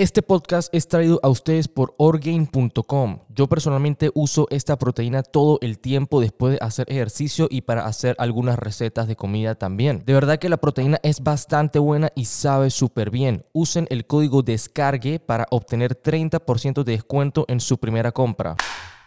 [0.00, 3.18] Este podcast es traído a ustedes por Orgain.com.
[3.28, 8.16] Yo personalmente uso esta proteína todo el tiempo después de hacer ejercicio y para hacer
[8.18, 10.02] algunas recetas de comida también.
[10.06, 13.44] De verdad que la proteína es bastante buena y sabe súper bien.
[13.52, 18.56] Usen el código DESCARGUE para obtener 30% de descuento en su primera compra.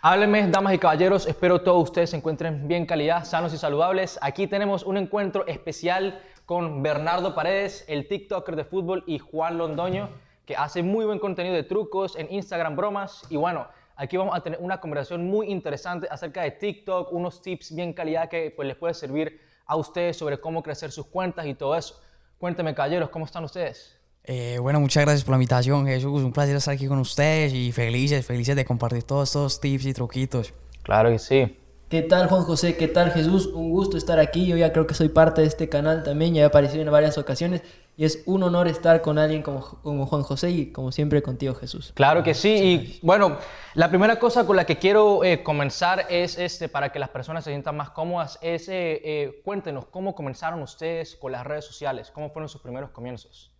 [0.04, 1.26] Háblenme, damas y caballeros.
[1.26, 4.20] Espero todos ustedes se encuentren bien calidad, sanos y saludables.
[4.22, 10.10] Aquí tenemos un encuentro especial con Bernardo Paredes, el TikToker de fútbol, y Juan Londoño
[10.46, 13.24] que hace muy buen contenido de trucos en Instagram, bromas.
[13.30, 17.76] Y bueno, aquí vamos a tener una conversación muy interesante acerca de TikTok, unos tips
[17.76, 21.54] bien calidad que pues, les puede servir a ustedes sobre cómo crecer sus cuentas y
[21.54, 22.02] todo eso.
[22.38, 23.98] Cuénteme, caballeros, ¿cómo están ustedes?
[24.26, 26.24] Eh, bueno, muchas gracias por la invitación, Jesús.
[26.24, 29.94] Un placer estar aquí con ustedes y felices, felices de compartir todos estos tips y
[29.94, 30.54] truquitos.
[30.84, 31.60] Claro que sí.
[31.90, 32.76] ¿Qué tal Juan José?
[32.76, 33.48] ¿Qué tal Jesús?
[33.48, 34.48] Un gusto estar aquí.
[34.48, 37.18] Yo ya creo que soy parte de este canal también, ya he aparecido en varias
[37.18, 37.62] ocasiones
[37.96, 41.54] y es un honor estar con alguien como, como Juan José y como siempre contigo
[41.54, 41.92] Jesús.
[41.96, 42.50] Claro que sí.
[42.50, 43.38] Y bueno,
[43.76, 47.44] la primera cosa con la que quiero eh, comenzar es este, para que las personas
[47.44, 52.12] se sientan más cómodas, es eh, eh, cuéntenos cómo comenzaron ustedes con las redes sociales,
[52.12, 53.54] cómo fueron sus primeros comienzos.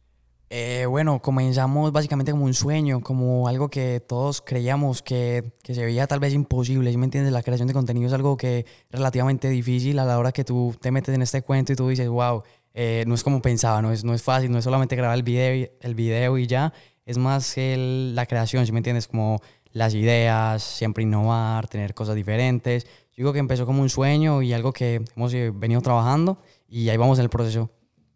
[0.56, 5.84] Eh, bueno, comenzamos básicamente como un sueño, como algo que todos creíamos que, que se
[5.84, 6.92] veía tal vez imposible.
[6.92, 7.34] ¿Sí me entiendes?
[7.34, 10.76] La creación de contenido es algo que es relativamente difícil a la hora que tú
[10.80, 13.92] te metes en este cuento y tú dices, wow, eh, no es como pensaba, no
[13.92, 16.74] es, no es fácil, no es solamente grabar el video, el video y ya,
[17.06, 19.08] es más el, la creación, ¿sí me entiendes?
[19.08, 19.40] Como
[19.72, 22.86] las ideas, siempre innovar, tener cosas diferentes.
[22.86, 26.90] Yo digo que empezó como un sueño y algo que hemos eh, venido trabajando y
[26.90, 27.70] ahí vamos en el proceso.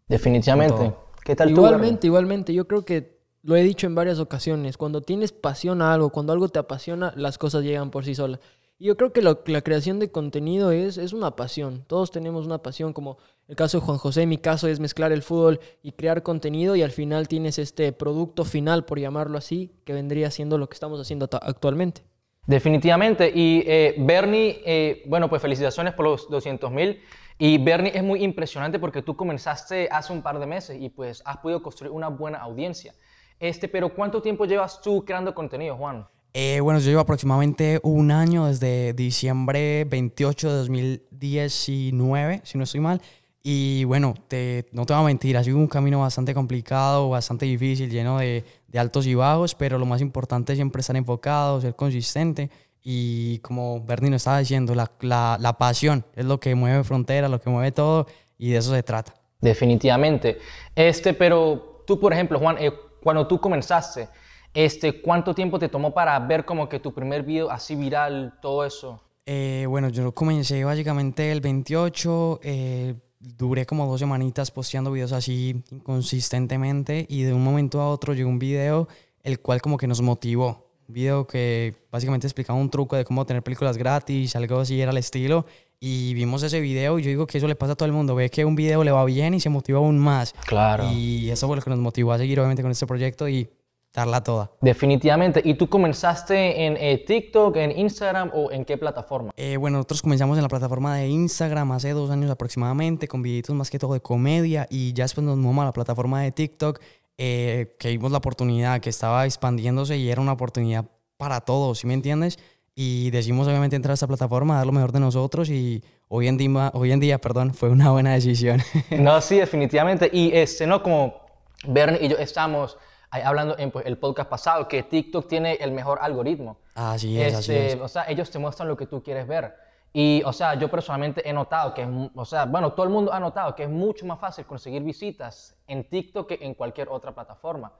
[0.08, 0.94] Definitivamente.
[1.24, 2.54] ¿Qué tal igualmente, igualmente.
[2.54, 4.76] Yo creo que lo he dicho en varias ocasiones.
[4.76, 8.40] Cuando tienes pasión a algo, cuando algo te apasiona, las cosas llegan por sí solas.
[8.80, 11.84] Yo creo que la creación de contenido es, es una pasión.
[11.88, 15.22] Todos tenemos una pasión, como el caso de Juan José, mi caso es mezclar el
[15.22, 19.92] fútbol y crear contenido y al final tienes este producto final, por llamarlo así, que
[19.92, 22.02] vendría siendo lo que estamos haciendo actualmente.
[22.46, 23.32] Definitivamente.
[23.34, 27.00] Y eh, Bernie, eh, bueno, pues felicitaciones por los 200 mil.
[27.36, 31.20] Y Bernie, es muy impresionante porque tú comenzaste hace un par de meses y pues
[31.24, 32.94] has podido construir una buena audiencia.
[33.40, 36.06] Este, pero ¿cuánto tiempo llevas tú creando contenido, Juan?
[36.34, 42.80] Eh, bueno, yo llevo aproximadamente un año desde diciembre 28 de 2019, si no estoy
[42.80, 43.00] mal.
[43.42, 47.46] Y bueno, te, no te voy a mentir, ha sido un camino bastante complicado, bastante
[47.46, 48.44] difícil, lleno de,
[48.74, 52.50] altos y bajos, pero lo más importante es siempre estar enfocado, ser consistente
[52.82, 57.48] y como Bernie nos estaba diciendo, la, pasión es lo que mueve fronteras, lo que
[57.48, 58.06] mueve todo
[58.36, 59.14] y de eso se trata.
[59.40, 60.38] Definitivamente.
[60.74, 62.72] Este, pero tú, por ejemplo, Juan, eh,
[63.02, 64.08] cuando tú comenzaste,
[64.54, 68.64] este, ¿cuánto tiempo te tomó para ver como que tu primer video así viral, todo
[68.64, 69.00] eso?
[69.26, 75.62] Eh, bueno, yo comencé básicamente el 28, eh, duré como dos semanitas posteando videos así
[75.70, 78.88] inconsistentemente y de un momento a otro llegó un video
[79.22, 83.42] el cual como que nos motivó video que básicamente explicaba un truco de cómo tener
[83.42, 85.46] películas gratis, algo así era el estilo.
[85.80, 88.16] Y vimos ese video y yo digo que eso le pasa a todo el mundo.
[88.16, 90.32] Ve que un video le va bien y se motiva aún más.
[90.46, 90.90] Claro.
[90.90, 93.48] Y eso fue lo que nos motivó a seguir obviamente con este proyecto y
[93.94, 94.50] darla toda.
[94.60, 95.40] Definitivamente.
[95.44, 99.32] ¿Y tú comenzaste en eh, TikTok, en Instagram o en qué plataforma?
[99.36, 103.54] Eh, bueno, nosotros comenzamos en la plataforma de Instagram hace dos años aproximadamente con videitos
[103.54, 106.80] más que todo de comedia y ya después nos movimos a la plataforma de TikTok
[107.20, 110.84] eh, que vimos la oportunidad que estaba expandiéndose y era una oportunidad
[111.16, 112.38] para todos, ¿sí me entiendes?
[112.76, 116.36] Y decidimos obviamente entrar a esta plataforma, dar lo mejor de nosotros y hoy en
[116.36, 118.62] día, hoy en día perdón, fue una buena decisión.
[118.90, 120.08] No, sí, definitivamente.
[120.12, 121.26] Y este, no como
[121.66, 122.78] Bernie y yo estamos
[123.10, 126.58] hablando en pues, el podcast pasado que TikTok tiene el mejor algoritmo.
[126.74, 127.80] Así es, así este, es.
[127.80, 129.54] O sea, ellos te muestran lo que tú quieres ver.
[129.92, 133.18] Y, o sea, yo personalmente he notado que, o sea, bueno, todo el mundo ha
[133.18, 137.72] notado que es mucho más fácil conseguir visitas en TikTok que en cualquier otra plataforma.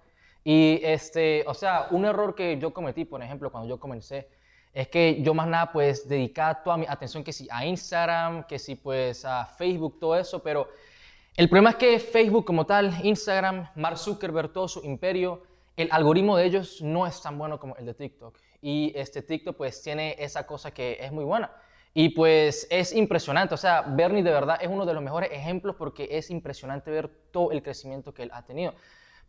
[0.42, 4.28] Y, este, o sea, un error que yo cometí, por ejemplo, cuando yo comencé,
[4.72, 8.58] es que yo más nada, pues, dedicaba toda mi atención que sí a Instagram, que
[8.58, 10.68] sí, pues, a Facebook, todo eso, pero
[11.38, 15.42] el problema es que Facebook como tal, Instagram, Mark Zuckerberg, todo su imperio,
[15.76, 18.38] el algoritmo de ellos no es tan bueno como el de TikTok.
[18.60, 21.50] Y este TikTok, pues, tiene esa cosa que es muy buena
[21.94, 25.74] y pues es impresionante, o sea, Bernie de verdad es uno de los mejores ejemplos
[25.76, 28.74] porque es impresionante ver todo el crecimiento que él ha tenido.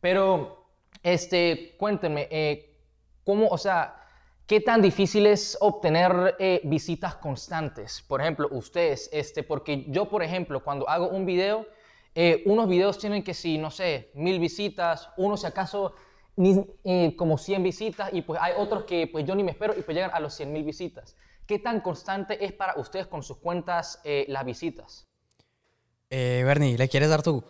[0.01, 0.65] Pero,
[1.01, 2.77] este, cuéntenme, eh,
[3.23, 4.05] ¿cómo, o sea,
[4.45, 8.03] qué tan difícil es obtener eh, visitas constantes?
[8.07, 11.65] Por ejemplo, ustedes, este, porque yo, por ejemplo, cuando hago un video,
[12.21, 15.93] eh, unos videos tienen que, si, no sé, mil visitas, unos si acaso
[16.35, 19.83] ni, como 100 visitas, y pues hay otros que pues yo ni me espero y
[19.83, 21.15] pues llegan a los 100 mil visitas.
[21.45, 25.07] ¿Qué tan constante es para ustedes con sus cuentas eh, las visitas?
[26.09, 27.41] Eh, Bernie, ¿le quieres dar tú?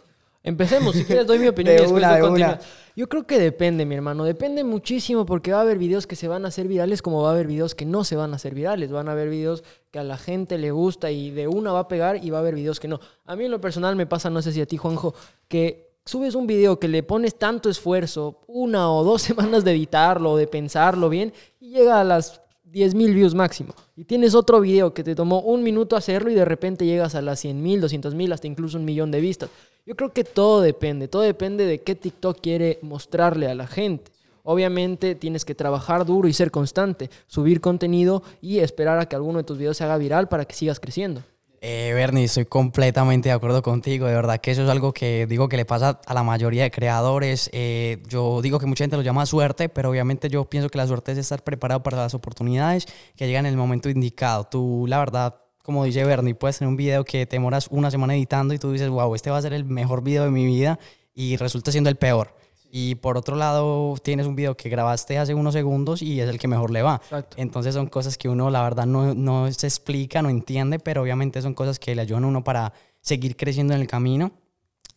[0.43, 2.59] Empecemos, si quieres doy mi opinión De y después una, de.
[2.95, 4.23] Yo creo que depende, mi hermano.
[4.23, 7.29] Depende muchísimo porque va a haber videos que se van a hacer virales como va
[7.29, 8.91] a haber videos que no se van a hacer virales.
[8.91, 11.87] Van a haber videos que a la gente le gusta y de una va a
[11.87, 12.99] pegar y va a haber videos que no.
[13.25, 15.13] A mí en lo personal me pasa, no sé si a ti, Juanjo,
[15.47, 20.35] que subes un video que le pones tanto esfuerzo, una o dos semanas de editarlo,
[20.35, 22.41] de pensarlo bien, y llega a las
[22.71, 23.73] 10.000 views máximo.
[23.95, 27.21] Y tienes otro video que te tomó un minuto hacerlo y de repente llegas a
[27.21, 29.49] las 100.000, 200.000, hasta incluso un millón de vistas.
[29.85, 34.11] Yo creo que todo depende, todo depende de qué TikTok quiere mostrarle a la gente.
[34.43, 39.39] Obviamente tienes que trabajar duro y ser constante, subir contenido y esperar a que alguno
[39.39, 41.21] de tus videos se haga viral para que sigas creciendo.
[41.61, 44.07] Eh, Bernie, estoy completamente de acuerdo contigo.
[44.07, 46.71] De verdad que eso es algo que digo que le pasa a la mayoría de
[46.71, 47.49] creadores.
[47.51, 50.87] Eh, yo digo que mucha gente lo llama suerte, pero obviamente yo pienso que la
[50.87, 52.85] suerte es estar preparado para las oportunidades
[53.15, 54.45] que llegan en el momento indicado.
[54.45, 58.15] Tú, la verdad, como dice Bernie, puedes tener un video que te demoras una semana
[58.15, 60.79] editando y tú dices, wow, este va a ser el mejor video de mi vida
[61.13, 62.33] y resulta siendo el peor.
[62.71, 66.37] Y por otro lado, tienes un video que grabaste hace unos segundos y es el
[66.37, 66.95] que mejor le va.
[66.95, 67.37] Exacto.
[67.39, 71.41] Entonces son cosas que uno, la verdad, no, no se explica, no entiende, pero obviamente
[71.41, 74.31] son cosas que le ayudan a uno para seguir creciendo en el camino.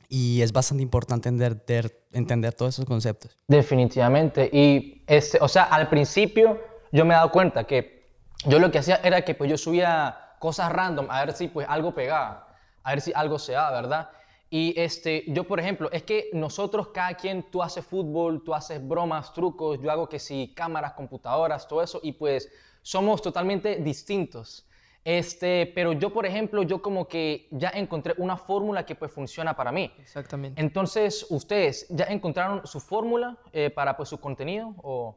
[0.08, 3.38] Y es bastante importante entender, entender todos esos conceptos.
[3.48, 4.50] Definitivamente.
[4.52, 6.60] Y, este, o sea, al principio
[6.92, 8.02] yo me he dado cuenta que
[8.44, 11.66] yo lo que hacía era que pues yo subía cosas random a ver si pues
[11.68, 12.48] algo pegaba,
[12.82, 14.10] a ver si algo se da, ¿verdad?
[14.54, 18.86] Y este, yo, por ejemplo, es que nosotros, cada quien, tú haces fútbol, tú haces
[18.86, 22.52] bromas, trucos, yo hago que sí, cámaras, computadoras, todo eso, y pues
[22.82, 24.68] somos totalmente distintos.
[25.04, 29.56] Este, pero yo, por ejemplo, yo como que ya encontré una fórmula que pues funciona
[29.56, 29.90] para mí.
[29.98, 30.60] Exactamente.
[30.60, 34.74] Entonces, ¿ustedes ya encontraron su fórmula eh, para pues, su contenido?
[34.82, 35.16] ¿O,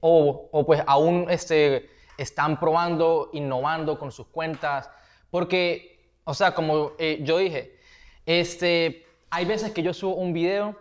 [0.00, 4.90] o, o, pues aún este, están probando, innovando con sus cuentas?
[5.30, 7.80] Porque, o sea, como eh, yo dije,
[8.26, 10.78] este, hay veces que yo subo un video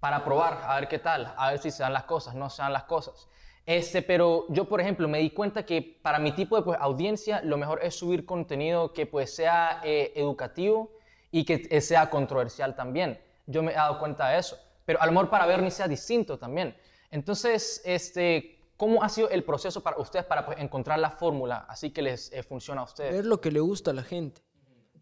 [0.00, 2.62] para probar, a ver qué tal, a ver si se dan las cosas, no se
[2.62, 3.28] dan las cosas.
[3.66, 7.42] Este, pero yo, por ejemplo, me di cuenta que para mi tipo de pues, audiencia,
[7.42, 10.92] lo mejor es subir contenido que pues, sea eh, educativo
[11.32, 13.20] y que eh, sea controversial también.
[13.46, 14.56] Yo me he dado cuenta de eso.
[14.84, 16.76] Pero a lo mejor para Bernie sea distinto también.
[17.10, 21.90] Entonces, este, ¿cómo ha sido el proceso para ustedes para pues, encontrar la fórmula así
[21.90, 23.12] que les eh, funciona a ustedes?
[23.12, 24.45] Ver lo que le gusta a la gente.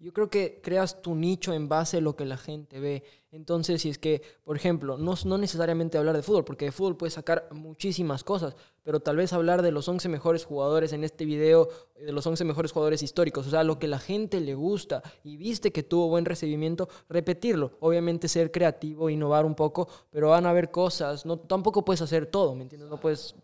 [0.00, 3.04] Yo creo que creas tu nicho en base a lo que la gente ve.
[3.30, 6.96] Entonces, si es que, por ejemplo, no, no necesariamente hablar de fútbol, porque de fútbol
[6.96, 8.54] puedes sacar muchísimas cosas,
[8.84, 12.44] pero tal vez hablar de los 11 mejores jugadores en este video, de los 11
[12.44, 16.08] mejores jugadores históricos, o sea, lo que la gente le gusta y viste que tuvo
[16.08, 17.72] buen recibimiento, repetirlo.
[17.80, 22.26] Obviamente ser creativo, innovar un poco, pero van a haber cosas, no, tampoco puedes hacer
[22.26, 22.88] todo, ¿me entiendes?
[22.88, 23.34] No puedes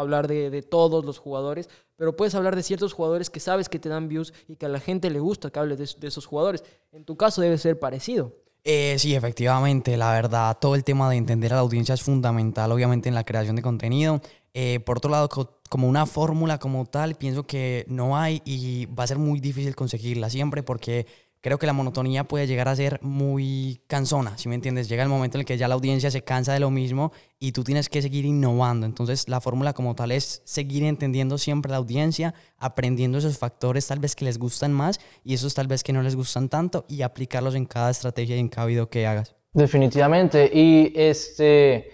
[0.00, 3.78] hablar de, de, todos los jugadores, pero puedes hablar de ciertos jugadores que sabes que
[3.78, 6.62] te dan views y que a la gente le gusta que hables de, esos jugadores.
[6.92, 8.34] En tu caso debe ser parecido.
[8.64, 12.72] Eh, sí, efectivamente, la verdad, todo el tema de entender a la audiencia es fundamental,
[12.72, 14.20] obviamente, en la creación de contenido.
[14.54, 18.86] Eh, por otro lado, co como una fórmula como tal, pienso que no hay y
[18.86, 21.06] va a ser muy difícil conseguirla siempre porque
[21.46, 24.88] creo que la monotonía puede llegar a ser muy cansona, si me entiendes?
[24.88, 27.52] Llega el momento en el que ya la audiencia se cansa de lo mismo y
[27.52, 28.84] tú tienes que seguir innovando.
[28.84, 34.00] Entonces, la fórmula como tal es seguir entendiendo siempre la audiencia, aprendiendo esos factores tal
[34.00, 37.02] vez que les gustan más y esos tal vez que no les gustan tanto y
[37.02, 39.36] aplicarlos en cada estrategia y en cada video que hagas.
[39.52, 40.50] Definitivamente.
[40.52, 41.92] Y este,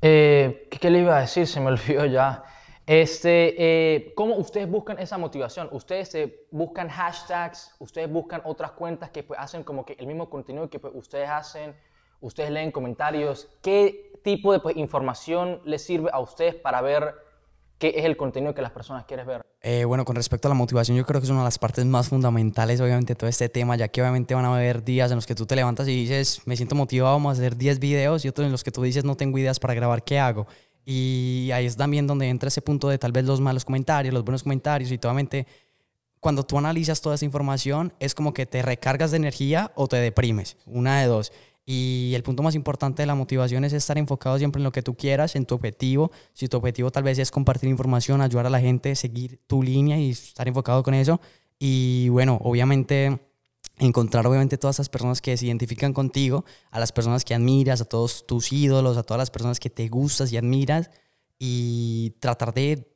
[0.00, 1.46] eh, ¿qué, ¿qué, le iba a decir?
[1.46, 2.42] Se me olvidó ya.
[2.86, 5.68] Este, eh, ¿Cómo ustedes buscan esa motivación?
[5.72, 7.74] ¿Ustedes eh, buscan hashtags?
[7.80, 11.28] ¿Ustedes buscan otras cuentas que pues, hacen como que el mismo contenido que pues, ustedes
[11.28, 11.74] hacen?
[12.20, 13.48] ¿Ustedes leen comentarios?
[13.60, 17.12] ¿Qué tipo de pues, información les sirve a ustedes para ver
[17.78, 19.42] qué es el contenido que las personas quieren ver?
[19.62, 21.84] Eh, bueno, con respecto a la motivación, yo creo que es una de las partes
[21.84, 25.16] más fundamentales, obviamente, de todo este tema, ya que obviamente van a haber días en
[25.16, 28.24] los que tú te levantas y dices, me siento motivado, vamos a hacer 10 videos,
[28.24, 30.46] y otros en los que tú dices, no tengo ideas para grabar, ¿qué hago?
[30.88, 34.24] Y ahí es también donde entra ese punto de tal vez los malos comentarios, los
[34.24, 35.46] buenos comentarios y totalmente
[36.20, 39.96] cuando tú analizas toda esa información es como que te recargas de energía o te
[39.96, 41.32] deprimes, una de dos.
[41.64, 44.82] Y el punto más importante de la motivación es estar enfocado siempre en lo que
[44.82, 46.12] tú quieras, en tu objetivo.
[46.32, 49.98] Si tu objetivo tal vez es compartir información, ayudar a la gente, seguir tu línea
[49.98, 51.20] y estar enfocado con eso.
[51.58, 53.18] Y bueno, obviamente
[53.78, 57.84] encontrar obviamente todas esas personas que se identifican contigo, a las personas que admiras, a
[57.84, 60.90] todos tus ídolos, a todas las personas que te gustas y admiras
[61.38, 62.92] y tratar de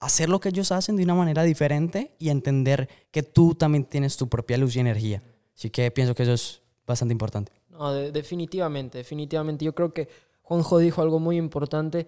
[0.00, 4.16] hacer lo que ellos hacen de una manera diferente y entender que tú también tienes
[4.16, 5.22] tu propia luz y energía.
[5.56, 7.52] Así que pienso que eso es bastante importante.
[7.70, 9.64] No, de, definitivamente, definitivamente.
[9.64, 10.08] Yo creo que
[10.42, 12.06] Juanjo dijo algo muy importante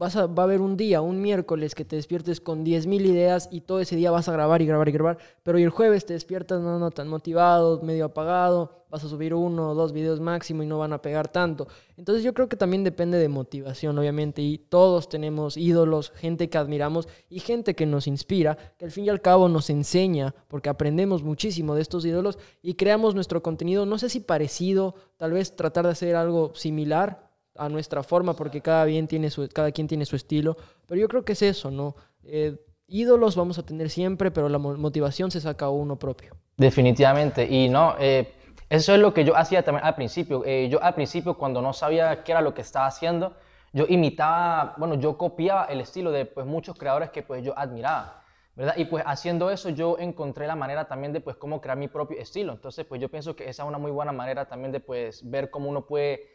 [0.00, 3.50] vas a, va a haber un día, un miércoles, que te despiertes con 10.000 ideas
[3.52, 6.14] y todo ese día vas a grabar y grabar y grabar, pero el jueves te
[6.14, 10.62] despiertas no, no tan motivado, medio apagado, vas a subir uno o dos videos máximo
[10.62, 11.68] y no van a pegar tanto.
[11.98, 16.56] Entonces yo creo que también depende de motivación, obviamente, y todos tenemos ídolos, gente que
[16.56, 20.70] admiramos y gente que nos inspira, que al fin y al cabo nos enseña, porque
[20.70, 25.54] aprendemos muchísimo de estos ídolos y creamos nuestro contenido, no sé si parecido, tal vez
[25.56, 29.86] tratar de hacer algo similar a nuestra forma, porque cada, bien tiene su, cada quien
[29.88, 31.94] tiene su estilo, pero yo creo que es eso, ¿no?
[32.24, 36.36] Eh, ídolos vamos a tener siempre, pero la motivación se saca a uno propio.
[36.56, 38.32] Definitivamente, y no, eh,
[38.68, 40.44] eso es lo que yo hacía también al principio.
[40.46, 43.34] Eh, yo al principio, cuando no sabía qué era lo que estaba haciendo,
[43.72, 48.22] yo imitaba, bueno, yo copiaba el estilo de pues, muchos creadores que pues yo admiraba,
[48.54, 48.74] ¿verdad?
[48.76, 52.18] Y pues haciendo eso yo encontré la manera también de pues cómo crear mi propio
[52.18, 52.52] estilo.
[52.52, 55.50] Entonces pues yo pienso que esa es una muy buena manera también de pues ver
[55.50, 56.28] cómo uno puede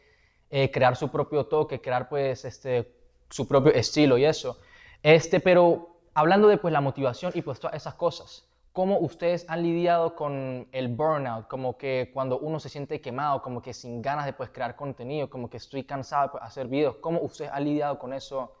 [0.50, 2.94] eh, crear su propio toque, crear pues este,
[3.28, 4.58] su propio estilo y eso.
[5.02, 9.62] Este, pero hablando de pues la motivación y pues todas esas cosas, ¿cómo ustedes han
[9.62, 11.48] lidiado con el burnout?
[11.48, 15.28] Como que cuando uno se siente quemado, como que sin ganas de pues crear contenido,
[15.30, 16.96] como que estoy cansado de pues, hacer videos.
[16.96, 18.52] ¿Cómo ustedes han lidiado con eso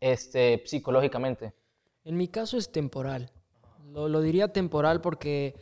[0.00, 1.54] este, psicológicamente?
[2.04, 3.30] En mi caso es temporal.
[3.92, 5.54] Lo, lo diría temporal porque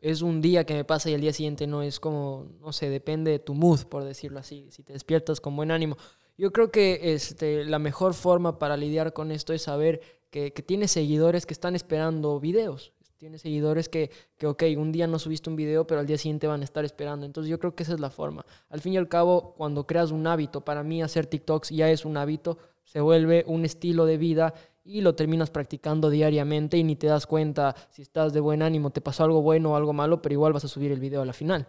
[0.00, 2.88] es un día que me pasa y el día siguiente no es como, no sé,
[2.88, 5.96] depende de tu mood, por decirlo así, si te despiertas con buen ánimo.
[6.38, 10.62] Yo creo que este, la mejor forma para lidiar con esto es saber que, que
[10.62, 12.92] tienes seguidores que están esperando videos.
[13.18, 16.46] Tienes seguidores que, que, ok, un día no subiste un video, pero al día siguiente
[16.46, 17.26] van a estar esperando.
[17.26, 18.46] Entonces yo creo que esa es la forma.
[18.70, 22.06] Al fin y al cabo, cuando creas un hábito, para mí hacer TikToks ya es
[22.06, 24.54] un hábito, se vuelve un estilo de vida
[24.90, 28.90] y lo terminas practicando diariamente y ni te das cuenta si estás de buen ánimo,
[28.90, 31.24] te pasó algo bueno o algo malo, pero igual vas a subir el video a
[31.24, 31.68] la final.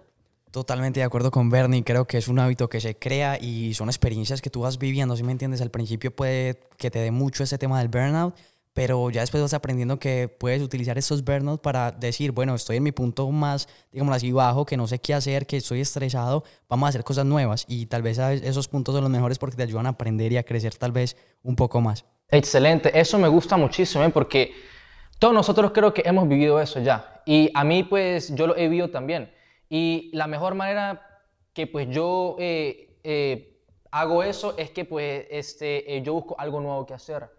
[0.50, 3.90] Totalmente de acuerdo con Bernie, creo que es un hábito que se crea y son
[3.90, 7.44] experiencias que tú vas viviendo, si me entiendes, al principio puede que te dé mucho
[7.44, 8.36] ese tema del burnout,
[8.74, 12.84] pero ya después vas aprendiendo que puedes utilizar esos burnouts para decir, bueno, estoy en
[12.84, 16.88] mi punto más, digamos así, bajo, que no sé qué hacer, que estoy estresado, vamos
[16.88, 19.86] a hacer cosas nuevas y tal vez esos puntos son los mejores porque te ayudan
[19.86, 22.06] a aprender y a crecer tal vez un poco más.
[22.34, 24.10] Excelente, eso me gusta muchísimo, ¿eh?
[24.10, 24.54] porque
[25.20, 27.22] todos nosotros creo que hemos vivido eso ya.
[27.26, 29.34] Y a mí, pues, yo lo he vivido también.
[29.68, 31.22] Y la mejor manera
[31.54, 33.62] que, pues, yo eh, eh,
[33.92, 37.30] hago eso es que, pues, este, yo busco algo nuevo que hacer.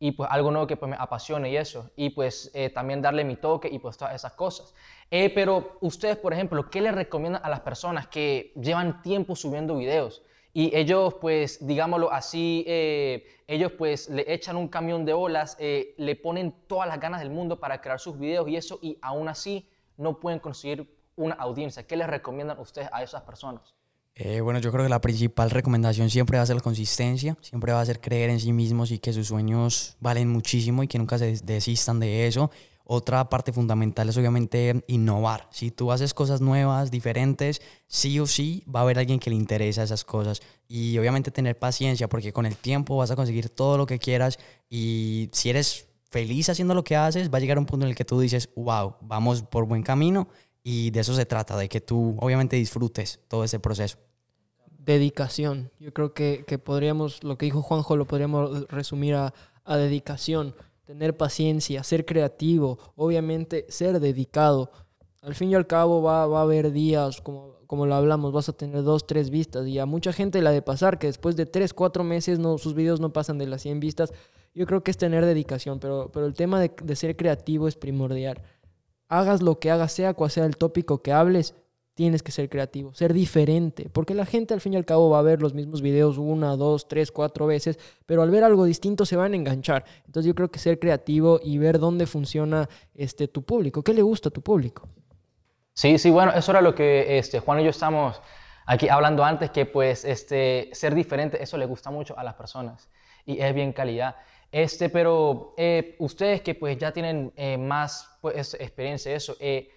[0.00, 1.88] Y, pues, algo nuevo que, pues, me apasione y eso.
[1.94, 4.74] Y, pues, también darle mi toque y, pues, todas esas cosas.
[5.08, 10.22] pero ustedes, por ejemplo, ¿qué le recomiendan a las personas que llevan tiempo subiendo videos?
[10.52, 15.94] Y ellos, pues, digámoslo así, eh, ellos pues le echan un camión de olas, eh,
[15.96, 19.28] le ponen todas las ganas del mundo para crear sus videos y eso, y aún
[19.28, 21.86] así no pueden conseguir una audiencia.
[21.86, 23.74] ¿Qué les recomiendan ustedes a esas personas?
[24.16, 27.72] Eh, bueno, yo creo que la principal recomendación siempre va a ser la consistencia, siempre
[27.72, 30.98] va a ser creer en sí mismos y que sus sueños valen muchísimo y que
[30.98, 32.50] nunca se desistan de eso
[32.92, 35.46] otra parte fundamental es obviamente innovar.
[35.52, 39.36] Si tú haces cosas nuevas, diferentes, sí o sí va a haber alguien que le
[39.36, 40.42] interesa esas cosas.
[40.66, 44.40] Y obviamente tener paciencia porque con el tiempo vas a conseguir todo lo que quieras
[44.68, 47.96] y si eres feliz haciendo lo que haces, va a llegar un punto en el
[47.96, 50.26] que tú dices, wow, vamos por buen camino
[50.64, 53.98] y de eso se trata, de que tú obviamente disfrutes todo ese proceso.
[54.66, 55.70] Dedicación.
[55.78, 59.32] Yo creo que, que podríamos, lo que dijo Juanjo, lo podríamos resumir a,
[59.64, 60.56] a dedicación
[60.90, 64.72] tener paciencia, ser creativo, obviamente ser dedicado.
[65.22, 68.48] Al fin y al cabo va, va a haber días, como, como lo hablamos, vas
[68.48, 71.46] a tener dos, tres vistas y a mucha gente la de pasar, que después de
[71.46, 74.12] tres, cuatro meses no, sus videos no pasan de las 100 vistas.
[74.52, 77.76] Yo creo que es tener dedicación, pero, pero el tema de, de ser creativo es
[77.76, 78.42] primordial.
[79.06, 81.54] Hagas lo que hagas, sea cual sea el tópico que hables,
[81.94, 85.18] tienes que ser creativo, ser diferente, porque la gente al fin y al cabo va
[85.18, 89.04] a ver los mismos videos una, dos, tres, cuatro veces, pero al ver algo distinto
[89.04, 89.84] se van a enganchar.
[90.06, 94.02] Entonces yo creo que ser creativo y ver dónde funciona este, tu público, qué le
[94.02, 94.88] gusta a tu público.
[95.74, 98.20] Sí, sí, bueno, eso era lo que este, Juan y yo estamos
[98.66, 102.88] aquí hablando antes, que pues este, ser diferente, eso le gusta mucho a las personas
[103.26, 104.16] y es bien calidad.
[104.52, 109.70] Este, pero eh, ustedes que pues ya tienen eh, más pues, experiencia eso, eh,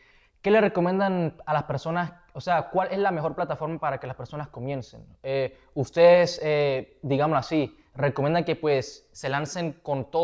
[0.43, 2.11] ¿Qué le recomiendan a las personas?
[2.33, 5.05] O sea, ¿cuál es la mejor plataforma para que las personas comiencen?
[5.23, 9.79] Eh, ustedes, eh, digámoslo así, recomiendan que pues se lancen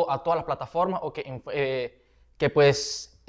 [0.10, 2.04] a todas las plataformas o que, eh,
[2.38, 3.24] que pues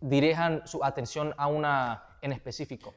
[0.00, 2.94] dirijan su atención a una en específico?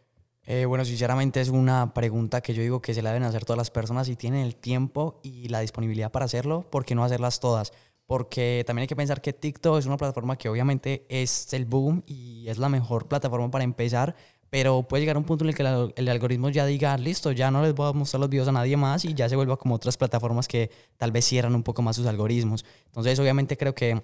[0.68, 3.72] bueno, sinceramente es una pregunta que yo digo que se la deben hacer todas las
[3.72, 7.74] personas si tienen el tiempo y la disponibilidad para hacerlo, ¿por qué no hacerlas todas?
[8.08, 12.04] Porque también hay que pensar que TikTok es una plataforma que obviamente es el boom
[12.06, 14.16] y es la mejor plataforma para empezar,
[14.50, 15.64] pero puede llegar a un punto en el que
[15.96, 18.78] el, algoritmo ya diga, listo, ya no les voy a mostrar los videos a nadie
[18.78, 21.96] más y ya se vuelva como otras plataformas que tal vez cierran un poco más
[21.96, 22.64] sus algoritmos.
[22.86, 24.02] Entonces, obviamente creo que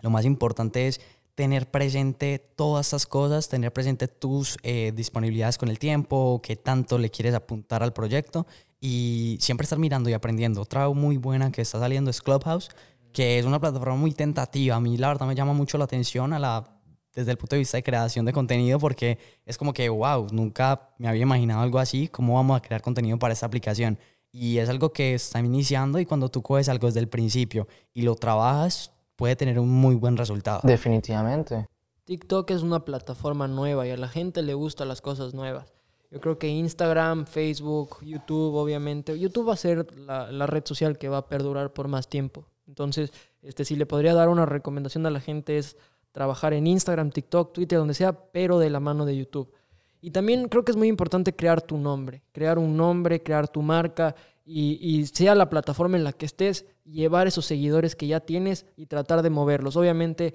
[0.00, 1.00] lo más importante es
[1.34, 6.98] tener presente todas estas cosas, tener presente tus eh, disponibilidades con el tiempo, qué tanto
[6.98, 8.46] le quieres apuntar al proyecto
[8.80, 10.60] y siempre estar mirando y aprendiendo.
[10.60, 12.70] Otra muy buena que está saliendo es Clubhouse,
[13.12, 14.76] que es una plataforma muy tentativa.
[14.76, 16.78] A mí la verdad me llama mucho la atención a la
[17.14, 20.94] desde el punto de vista de creación de contenido porque es como que, wow, nunca
[20.98, 23.98] me había imaginado algo así, cómo vamos a crear contenido para esta aplicación.
[24.30, 28.02] Y es algo que está iniciando y cuando tú coges algo desde el principio y
[28.02, 30.60] lo trabajas, puede tener un muy buen resultado.
[30.64, 31.66] Definitivamente.
[32.04, 35.72] TikTok es una plataforma nueva y a la gente le gustan las cosas nuevas.
[36.10, 39.18] Yo creo que Instagram, Facebook, YouTube, obviamente.
[39.18, 42.46] YouTube va a ser la, la, red social que va a perdurar por más tiempo.
[42.72, 43.12] Entonces,
[43.42, 45.76] este, si le podría dar una recomendación a la gente es
[46.10, 49.52] trabajar en Instagram, TikTok, Twitter, donde sea, pero de la mano de YouTube.
[50.00, 53.60] Y también creo que es muy importante crear tu nombre, crear un nombre, crear tu
[53.60, 58.20] marca y, y, sea la plataforma en la que estés, llevar esos seguidores que ya
[58.20, 59.76] tienes y tratar de moverlos.
[59.76, 60.32] Obviamente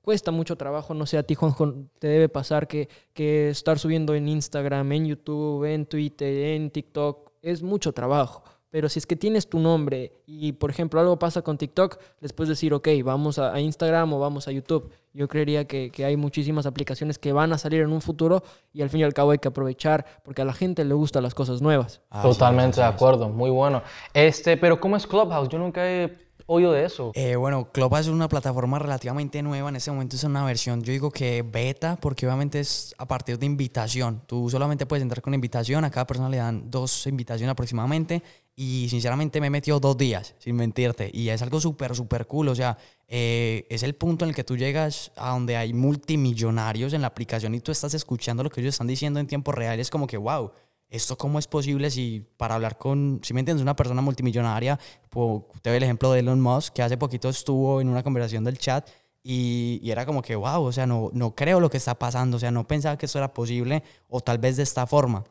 [0.00, 4.14] cuesta mucho trabajo, no sé, a ti Juanjo te debe pasar que, que estar subiendo
[4.14, 8.44] en Instagram, en YouTube, en Twitter, en TikTok, es mucho trabajo.
[8.70, 12.32] Pero si es que tienes tu nombre y, por ejemplo, algo pasa con TikTok, les
[12.32, 14.92] puedes decir, ok, vamos a, Instagram o vamos a YouTube.
[15.12, 18.82] Yo creería que, que, hay muchísimas aplicaciones que van a salir en un futuro y
[18.82, 21.34] al fin y al cabo hay que aprovechar porque a la gente le gustan las
[21.34, 22.00] cosas nuevas.
[22.10, 23.82] Ah, Totalmente sí, de acuerdo, muy bueno.
[24.14, 25.48] Este, pero ¿cómo es Clubhouse?
[25.48, 27.12] Yo nunca he oído de eso.
[27.14, 29.68] Eh, bueno, Clubhouse es una plataforma relativamente nueva.
[29.68, 33.38] En este momento es una versión, yo digo que beta, porque obviamente es a partir
[33.38, 34.22] de invitación.
[34.26, 35.84] Tú solamente puedes entrar con invitación.
[35.84, 38.22] A cada persona le dan dos invitaciones aproximadamente
[38.56, 41.08] y sinceramente me he metido dos días, sin mentirte.
[41.12, 42.48] Y es algo súper, súper cool.
[42.48, 42.76] O sea,
[43.06, 47.06] eh, es el punto en el que tú llegas a donde hay multimillonarios en la
[47.06, 49.78] aplicación y tú estás escuchando lo que ellos están diciendo en tiempo real.
[49.78, 50.50] Es como que, wow,
[50.90, 54.78] ¿esto cómo es posible si para hablar con, si me entiendes, una persona multimillonaria?
[55.08, 58.44] Pues, te doy el ejemplo de Elon Musk, que hace poquito estuvo en una conversación
[58.44, 58.88] del chat.
[59.22, 62.38] Y, y, era como que, wow, o sea, no, no creo lo que está pasando,
[62.38, 65.24] o sea, no pensaba que esto era posible o tal vez de esta forma,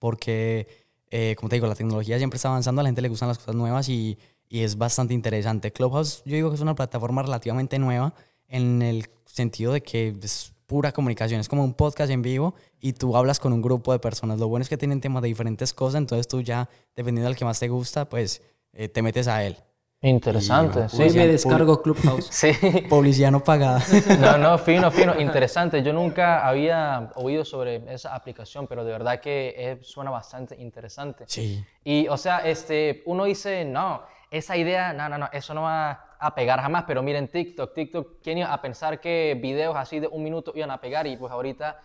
[0.00, 0.66] porque
[1.14, 3.36] eh, como te digo, la tecnología siempre está avanzando, a la gente le gustan las
[3.38, 4.18] cosas nuevas y,
[4.48, 5.70] y, es bastante interesante.
[5.70, 8.14] Clubhouse, yo digo que es una plataforma relativamente nueva
[8.48, 12.92] en el sentido de que es pura comunicación, es como un podcast en vivo y
[12.94, 14.40] tú hablas con un grupo de personas.
[14.40, 17.44] Lo bueno es que tienen temas de diferentes cosas, entonces tú ya, dependiendo del que
[17.44, 18.42] más te gusta, pues
[18.72, 19.56] eh, te metes a él.
[20.04, 21.16] Interesante, sí.
[21.16, 22.26] me descargo Clubhouse.
[22.30, 22.50] sí.
[22.90, 23.80] Publicidad no pagada.
[24.18, 25.80] no, no, fino, fino, interesante.
[25.84, 31.22] Yo nunca había oído sobre esa aplicación, pero de verdad que es, suena bastante interesante.
[31.28, 31.64] Sí.
[31.84, 36.16] Y, o sea, este, uno dice, no, esa idea, no, no, no, eso no va
[36.18, 40.08] a pegar jamás, pero miren TikTok, TikTok, ¿quién iba a pensar que videos así de
[40.08, 41.06] un minuto iban a pegar?
[41.06, 41.80] Y pues ahorita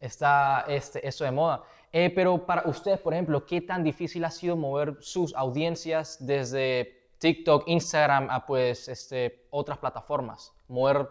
[0.00, 1.62] está este, eso de moda.
[1.92, 7.00] Eh, pero para ustedes, por ejemplo, ¿qué tan difícil ha sido mover sus audiencias desde
[7.20, 11.06] TikTok, Instagram a pues este, otras plataformas, mover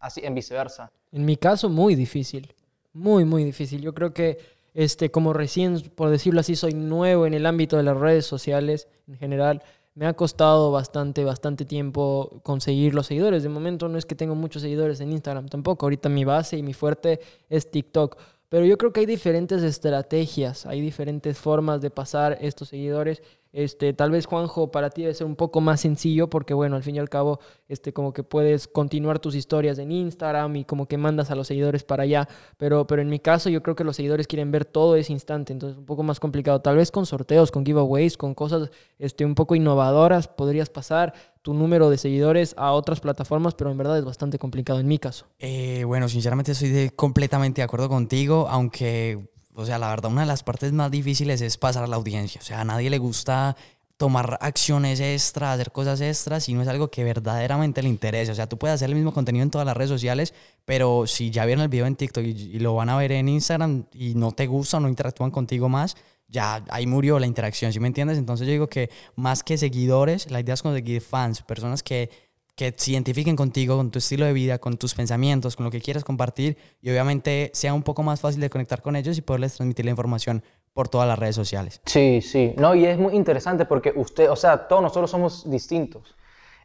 [0.00, 0.90] así en viceversa.
[1.12, 2.52] En mi caso, muy difícil,
[2.92, 3.80] muy, muy difícil.
[3.80, 4.38] Yo creo que
[4.74, 8.88] este, como recién, por decirlo así, soy nuevo en el ámbito de las redes sociales
[9.06, 9.62] en general,
[9.96, 13.42] me ha costado bastante, bastante tiempo conseguir los seguidores.
[13.42, 15.86] De momento no es que tengo muchos seguidores en Instagram tampoco.
[15.86, 18.18] Ahorita mi base y mi fuerte es TikTok.
[18.50, 23.22] Pero yo creo que hay diferentes estrategias, hay diferentes formas de pasar estos seguidores
[23.56, 26.82] este, tal vez Juanjo para ti debe ser un poco más sencillo porque bueno, al
[26.82, 30.84] fin y al cabo, este, como que puedes continuar tus historias en Instagram y como
[30.86, 33.82] que mandas a los seguidores para allá, pero, pero en mi caso yo creo que
[33.82, 36.60] los seguidores quieren ver todo ese instante, entonces un poco más complicado.
[36.60, 41.54] Tal vez con sorteos, con giveaways, con cosas este, un poco innovadoras podrías pasar tu
[41.54, 45.24] número de seguidores a otras plataformas, pero en verdad es bastante complicado en mi caso.
[45.38, 50.26] Eh, bueno, sinceramente estoy completamente de acuerdo contigo, aunque o sea, la verdad, una de
[50.26, 52.40] las partes más difíciles es pasar a la audiencia.
[52.42, 53.56] O sea, a nadie le gusta
[53.96, 58.30] tomar acciones extras, hacer cosas extras, si no es algo que verdaderamente le interese.
[58.32, 60.34] O sea, tú puedes hacer el mismo contenido en todas las redes sociales,
[60.66, 63.86] pero si ya vieron el video en TikTok y, lo van a ver en Instagram
[63.94, 65.96] y no te gusta o no interactúan contigo más,
[66.28, 68.18] ya ahí murió la interacción, ¿sí me entiendes?
[68.18, 72.10] Entonces yo digo que más que seguidores, la idea es conseguir fans, personas que
[72.56, 75.80] que se identifiquen contigo, con tu estilo de vida, con tus pensamientos, con lo que
[75.82, 79.54] quieras compartir y obviamente sea un poco más fácil de conectar con ellos y poderles
[79.54, 80.42] transmitir la información
[80.72, 81.82] por todas las redes sociales.
[81.84, 86.16] Sí, sí, no, y es muy interesante porque usted, o sea, todos nosotros somos distintos,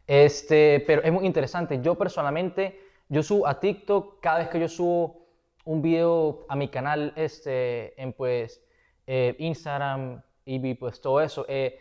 [0.06, 1.78] este, pero es muy interesante.
[1.82, 5.26] Yo personalmente, yo subo a TikTok cada vez que yo subo
[5.66, 8.62] un video a mi canal, este, en pues
[9.06, 11.78] eh, Instagram y pues todo eso, eh,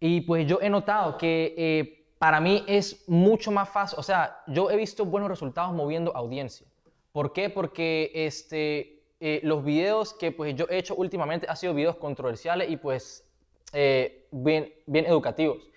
[0.00, 4.42] y pues yo he notado que eh, para mí es mucho más fácil, o sea,
[4.46, 6.66] yo he visto buenos resultados moviendo audiencia.
[7.12, 7.50] ¿Por qué?
[7.50, 12.70] Porque este, eh, los videos que pues yo he hecho últimamente han sido videos controversiales
[12.70, 13.28] y pues
[13.74, 15.68] eh, bien, bien educativos.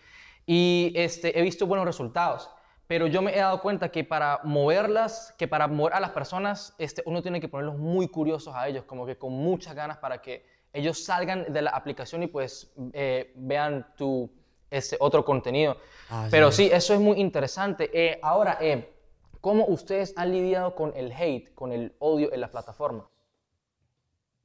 [0.45, 2.49] Y este, he visto buenos resultados.
[2.87, 6.75] Pero yo me he dado cuenta que para moverlas, que para mover a las personas,
[6.77, 10.21] este, uno tiene que ponerlos muy curiosos a ellos, como que con muchas ganas para
[10.21, 14.31] que ellos salgan de la aplicación y pues eh, vean tu
[14.69, 15.77] este, otro contenido.
[16.31, 17.89] Pero sí, eso es muy interesante.
[17.93, 18.93] Eh, ahora, eh,
[19.41, 23.09] ¿cómo ustedes han lidiado con el hate, con el odio en la plataforma?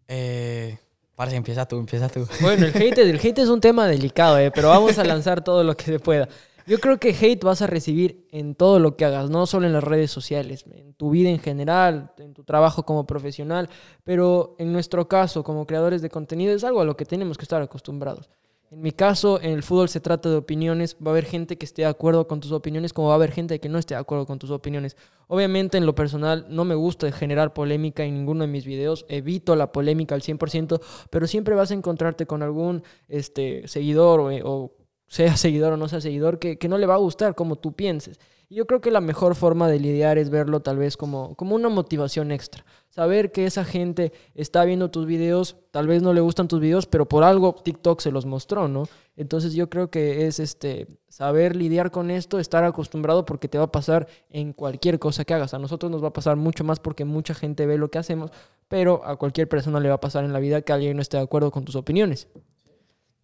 [0.08, 0.78] Eh,
[1.14, 2.26] parece, empieza tú, empieza tú.
[2.40, 5.64] Bueno, el hate, el hate es un tema delicado, eh, pero vamos a lanzar todo
[5.64, 6.28] lo que se pueda.
[6.66, 9.72] Yo creo que hate vas a recibir en todo lo que hagas, no solo en
[9.72, 13.68] las redes sociales, en tu vida en general, en tu trabajo como profesional,
[14.04, 17.42] pero en nuestro caso, como creadores de contenido, es algo a lo que tenemos que
[17.42, 18.30] estar acostumbrados.
[18.72, 20.96] En mi caso, en el fútbol se trata de opiniones.
[20.96, 23.30] Va a haber gente que esté de acuerdo con tus opiniones, como va a haber
[23.30, 24.96] gente que no esté de acuerdo con tus opiniones.
[25.28, 29.04] Obviamente, en lo personal, no me gusta generar polémica en ninguno de mis videos.
[29.10, 30.80] Evito la polémica al 100%,
[31.10, 34.72] pero siempre vas a encontrarte con algún este, seguidor o, o
[35.06, 37.74] sea seguidor o no sea seguidor, que, que, no le va a gustar como tú
[37.74, 38.18] pienses.
[38.52, 41.54] Y yo creo que la mejor forma de lidiar es verlo tal vez como, como
[41.54, 42.66] una motivación extra.
[42.90, 46.84] Saber que esa gente está viendo tus videos, tal vez no le gustan tus videos,
[46.84, 48.86] pero por algo TikTok se los mostró, ¿no?
[49.16, 53.64] Entonces yo creo que es este saber lidiar con esto, estar acostumbrado porque te va
[53.64, 55.54] a pasar en cualquier cosa que hagas.
[55.54, 58.32] A nosotros nos va a pasar mucho más porque mucha gente ve lo que hacemos,
[58.68, 61.16] pero a cualquier persona le va a pasar en la vida que alguien no esté
[61.16, 62.28] de acuerdo con tus opiniones.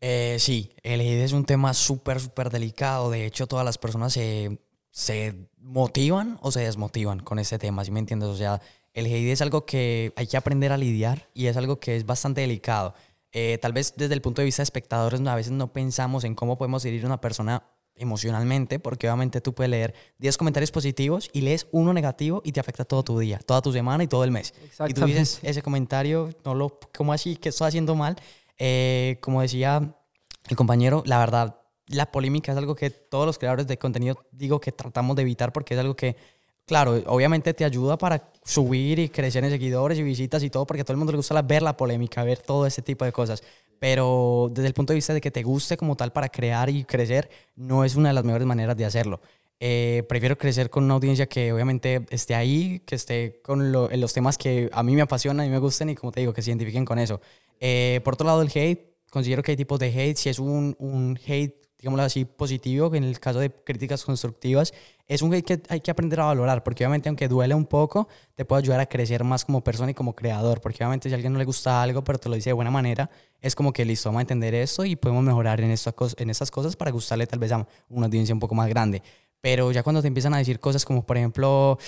[0.00, 3.10] Eh, sí, el hate es un tema súper, súper delicado.
[3.10, 4.58] De hecho, todas las personas se,
[4.98, 8.30] se motivan o se desmotivan con este tema, ¿sí me entiendes?
[8.30, 8.60] O sea,
[8.94, 12.04] el hate es algo que hay que aprender a lidiar y es algo que es
[12.04, 12.94] bastante delicado.
[13.30, 16.34] Eh, tal vez desde el punto de vista de espectadores a veces no pensamos en
[16.34, 17.62] cómo podemos herir a una persona
[17.94, 22.58] emocionalmente, porque obviamente tú puedes leer 10 comentarios positivos y lees uno negativo y te
[22.58, 24.52] afecta todo tu día, toda tu semana y todo el mes.
[24.88, 27.36] Y tú dices, ese comentario, no lo, ¿cómo así?
[27.36, 28.16] que estoy haciendo mal?
[28.58, 29.94] Eh, como decía
[30.48, 31.57] el compañero, la verdad,
[31.88, 35.52] la polémica es algo que todos los creadores de contenido digo que tratamos de evitar
[35.52, 36.16] porque es algo que,
[36.66, 40.82] claro, obviamente te ayuda para subir y crecer en seguidores y visitas y todo, porque
[40.82, 43.42] a todo el mundo le gusta ver la polémica, ver todo ese tipo de cosas.
[43.78, 46.84] Pero desde el punto de vista de que te guste como tal para crear y
[46.84, 49.20] crecer, no es una de las mejores maneras de hacerlo.
[49.60, 54.38] Eh, prefiero crecer con una audiencia que obviamente esté ahí, que esté con los temas
[54.38, 56.84] que a mí me apasionan y me gusten y como te digo, que se identifiquen
[56.84, 57.20] con eso.
[57.60, 60.16] Eh, por otro lado, el hate, considero que hay tipos de hate.
[60.16, 64.74] Si es un, un hate, digámoslo así, positivo, que en el caso de críticas constructivas,
[65.06, 68.08] es un hate que hay que aprender a valorar, porque obviamente aunque duele un poco,
[68.34, 71.16] te puede ayudar a crecer más como persona y como creador, porque obviamente si a
[71.16, 73.08] alguien no le gusta algo, pero te lo dice de buena manera,
[73.40, 76.50] es como que listo, vamos a entender esto y podemos mejorar en, estas en esas
[76.50, 79.02] cosas para gustarle tal vez a una audiencia un poco más grande.
[79.40, 81.78] Pero ya cuando te empiezan a decir cosas como, por ejemplo,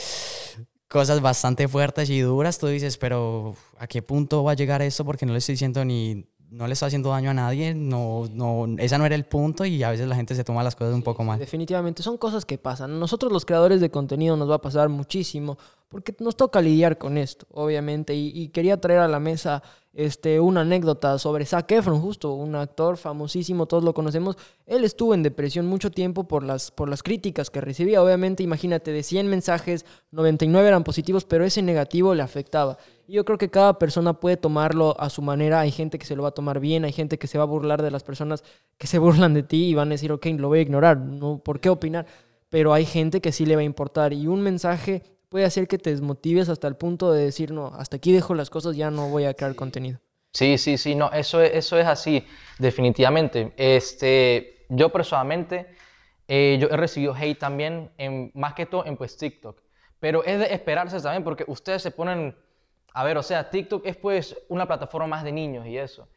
[0.86, 5.04] cosas bastante fuertes y duras, tú dices, pero ¿a qué punto va a llegar eso?
[5.04, 8.66] Porque no le estoy diciendo ni, no le estoy haciendo daño a nadie, no, no,
[8.78, 11.02] esa no era el punto y a veces la gente se toma las cosas un
[11.02, 11.38] poco mal.
[11.38, 12.98] Definitivamente, son cosas que pasan.
[12.98, 15.58] Nosotros los creadores de contenido nos va a pasar muchísimo
[15.88, 20.38] porque nos toca lidiar con esto, obviamente, y, y quería traer a la mesa este,
[20.38, 24.36] una anécdota sobre Zac Efron, justo un actor famosísimo, todos lo conocemos.
[24.66, 28.02] Él estuvo en depresión mucho tiempo por las, por las críticas que recibía.
[28.02, 32.78] Obviamente, imagínate, de 100 mensajes, 99 eran positivos, pero ese negativo le afectaba.
[33.10, 35.58] Yo creo que cada persona puede tomarlo a su manera.
[35.60, 37.46] Hay gente que se lo va a tomar bien, hay gente que se va a
[37.46, 38.44] burlar de las personas
[38.78, 41.38] que se burlan de ti y van a decir, ok, lo voy a ignorar, no,
[41.38, 42.06] ¿por qué opinar?
[42.48, 45.78] Pero hay gente que sí le va a importar y un mensaje puede hacer que
[45.78, 49.08] te desmotives hasta el punto de decir, no, hasta aquí dejo las cosas, ya no
[49.08, 49.98] voy a crear contenido.
[50.32, 52.24] Sí, sí, sí, no, eso es, eso es así,
[52.58, 53.52] definitivamente.
[53.56, 55.66] Este, yo personalmente,
[56.28, 59.60] eh, yo he recibido hate también, en, más que todo en pues TikTok,
[59.98, 62.36] pero es de esperarse también porque ustedes se ponen,
[62.92, 66.08] a ver, o sea, TikTok es pues una plataforma más de niños y eso.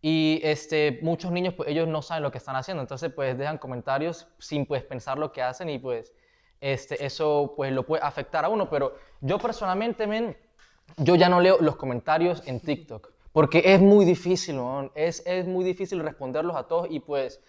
[0.00, 3.56] Y este, muchos niños, pues ellos no saben lo que están haciendo, entonces pues dejan
[3.56, 6.12] comentarios sin pues pensar lo que hacen y pues
[6.60, 10.36] este, eso pues lo puede afectar a uno, pero yo personalmente, men,
[10.98, 14.60] yo ya no leo los comentarios en TikTok, porque es muy difícil,
[14.94, 17.40] es, es muy difícil responderlos a todos y pues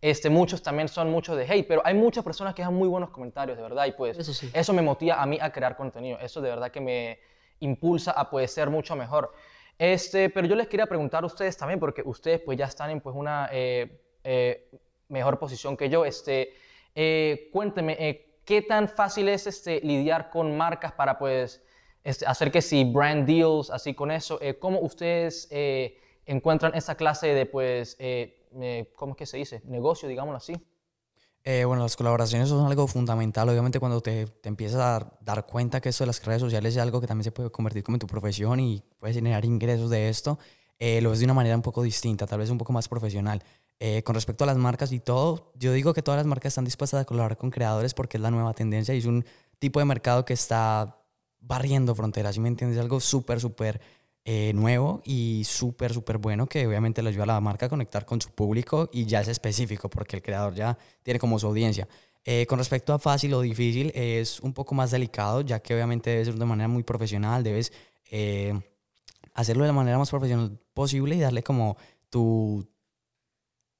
[0.00, 3.10] este, muchos también son muchos de hate, pero hay muchas personas que dan muy buenos
[3.10, 6.40] comentarios, de verdad, y pues eso, eso me motiva a mí a crear contenido, eso
[6.40, 9.32] de verdad que me impulsa a poder ser mucho mejor.
[9.78, 13.00] Este, pero yo les quería preguntar a ustedes también, porque ustedes pues ya están en
[13.00, 14.70] pues una eh, eh,
[15.08, 16.54] mejor posición que yo, este,
[16.94, 21.62] eh, cuénteme, ¿qué tan fácil es este, lidiar con marcas para pues,
[22.04, 24.38] este, hacer que si brand deals, así con eso?
[24.60, 25.48] ¿Cómo ustedes
[26.26, 27.98] encuentran esa clase de, pues,
[28.94, 29.62] ¿cómo es que se dice?
[29.64, 30.54] Negocio, digámoslo así.
[31.46, 33.46] Eh, bueno, las colaboraciones son algo fundamental.
[33.50, 36.80] Obviamente, cuando te, te empiezas a dar, cuenta que esto de las redes sociales es
[36.80, 40.08] algo que también se puede convertir como en tu profesión y puedes generar ingresos de
[40.08, 40.38] esto,
[40.78, 43.42] eh, lo ves de una manera un poco distinta, tal vez un poco más profesional.
[43.78, 46.64] Eh, con respecto a las marcas y todo, yo digo que todas las marcas están
[46.64, 49.24] dispuestas a colaborar con creadores porque es la nueva tendencia y es un
[49.58, 50.96] tipo de mercado que está
[51.40, 52.78] barriendo fronteras, ¿sí me entiendes?
[52.78, 53.82] Algo súper, súper
[54.24, 58.06] eh, nuevo y súper, súper bueno que obviamente le ayuda a la marca a conectar
[58.06, 61.86] con su público y ya es específico porque el creador ya tiene como su audiencia.
[62.26, 66.08] Eh, con respecto a fácil o difícil, es un poco más delicado, ya que obviamente
[66.08, 67.70] debe ser de manera muy profesional, debes
[68.10, 68.58] eh,
[69.34, 71.76] hacerlo de la manera más profesional posible y darle como
[72.08, 72.66] tu,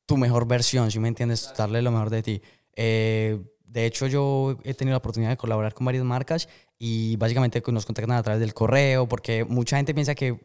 [0.04, 2.42] tu mejor versión, si me entiendes, darle lo mejor de ti.
[2.76, 7.62] Eh, de hecho, yo he tenido la oportunidad de colaborar con varias marcas y básicamente
[7.72, 10.38] nos contactan a través del correo, porque mucha gente piensa que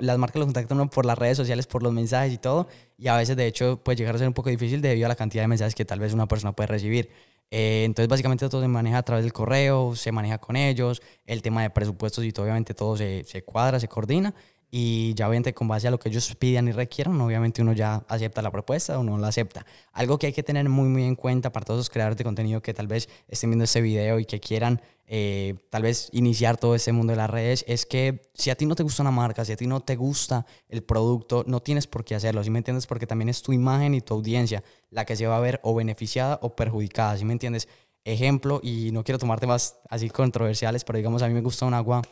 [0.00, 3.16] las marcas los contactan por las redes sociales, por los mensajes y todo, y a
[3.16, 5.48] veces de hecho puede llegar a ser un poco difícil debido a la cantidad de
[5.48, 7.10] mensajes que tal vez una persona puede recibir.
[7.50, 11.42] Eh, entonces básicamente todo se maneja a través del correo, se maneja con ellos, el
[11.42, 14.34] tema de presupuestos y todo, obviamente todo se, se cuadra, se coordina
[14.76, 18.04] y ya obviamente con base a lo que ellos pidan y requieran, obviamente uno ya
[18.08, 19.64] acepta la propuesta o no la acepta.
[19.92, 22.60] Algo que hay que tener muy muy en cuenta para todos los creadores de contenido
[22.60, 26.74] que tal vez estén viendo este video y que quieran eh, tal vez iniciar todo
[26.74, 29.44] este mundo de las redes es que si a ti no te gusta una marca,
[29.44, 32.58] si a ti no te gusta el producto, no tienes por qué hacerlo, ¿sí me
[32.58, 32.88] entiendes?
[32.88, 35.72] Porque también es tu imagen y tu audiencia la que se va a ver o
[35.76, 37.68] beneficiada o perjudicada, ¿sí me entiendes?
[38.02, 41.74] Ejemplo, y no quiero tomarte más así controversiales, pero digamos a mí me gusta un
[41.74, 42.02] agua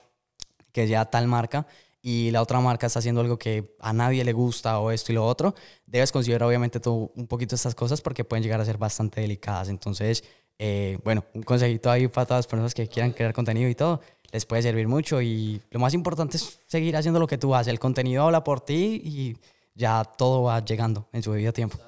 [0.71, 1.67] que sea tal marca
[2.03, 5.15] y la otra marca está haciendo algo que a nadie le gusta o esto y
[5.15, 5.55] lo otro,
[5.87, 9.69] debes considerar obviamente tú un poquito estas cosas porque pueden llegar a ser bastante delicadas.
[9.69, 10.25] Entonces,
[10.59, 14.01] eh, bueno, un consejito ahí para todas las personas que quieran crear contenido y todo,
[14.33, 17.69] les puede servir mucho y lo más importante es seguir haciendo lo que tú haces.
[17.69, 19.37] El contenido habla por ti y
[19.75, 21.79] ya todo va llegando en su debido tiempo.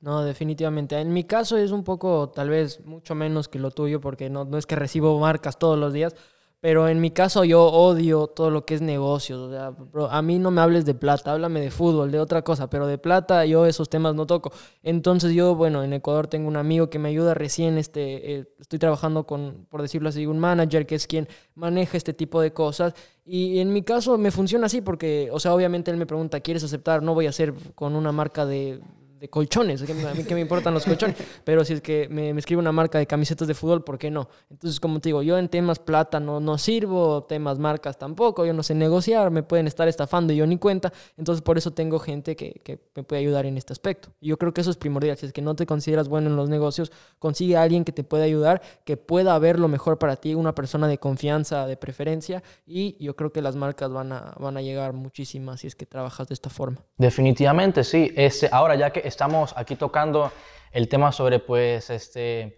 [0.00, 0.98] No, definitivamente.
[0.98, 4.46] En mi caso es un poco, tal vez, mucho menos que lo tuyo, porque no,
[4.46, 6.14] no es que recibo marcas todos los días,
[6.60, 9.40] pero en mi caso yo odio todo lo que es negocios.
[9.40, 9.74] O sea,
[10.10, 12.98] a mí no me hables de plata, háblame de fútbol, de otra cosa, pero de
[12.98, 14.52] plata yo esos temas no toco.
[14.82, 18.78] Entonces yo, bueno, en Ecuador tengo un amigo que me ayuda recién, este, eh, estoy
[18.78, 22.92] trabajando con, por decirlo así, un manager que es quien maneja este tipo de cosas.
[23.24, 26.62] Y en mi caso me funciona así porque, o sea, obviamente él me pregunta, ¿quieres
[26.62, 27.02] aceptar?
[27.02, 28.80] No voy a hacer con una marca de
[29.20, 32.32] de colchones, que a mí que me importan los colchones, pero si es que me,
[32.32, 34.28] me, escribe una marca de camisetas de fútbol, ¿por qué no?
[34.50, 38.54] Entonces, como te digo, yo en temas plata no, no sirvo, temas marcas tampoco, yo
[38.54, 41.98] no sé negociar, me pueden estar estafando y yo ni cuenta, entonces por eso tengo
[41.98, 44.08] gente que, que me puede ayudar en este aspecto.
[44.20, 46.36] Y yo creo que eso es primordial, si es que no te consideras bueno en
[46.36, 50.16] los negocios, consigue a alguien que te pueda ayudar, que pueda ver lo mejor para
[50.16, 54.34] ti, una persona de confianza, de preferencia, y yo creo que las marcas van a,
[54.38, 56.78] van a llegar muchísimas si es que trabajas de esta forma.
[56.96, 58.10] Definitivamente, sí.
[58.16, 60.32] Este, ahora ya que estamos aquí tocando
[60.72, 62.56] el tema sobre pues este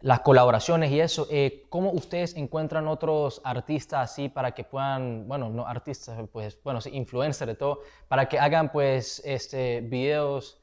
[0.00, 5.48] las colaboraciones y eso, eh, ¿cómo ustedes encuentran otros artistas así para que puedan, bueno,
[5.48, 10.60] no artistas, pues, bueno, sí, influencers de todo, para que hagan pues este videos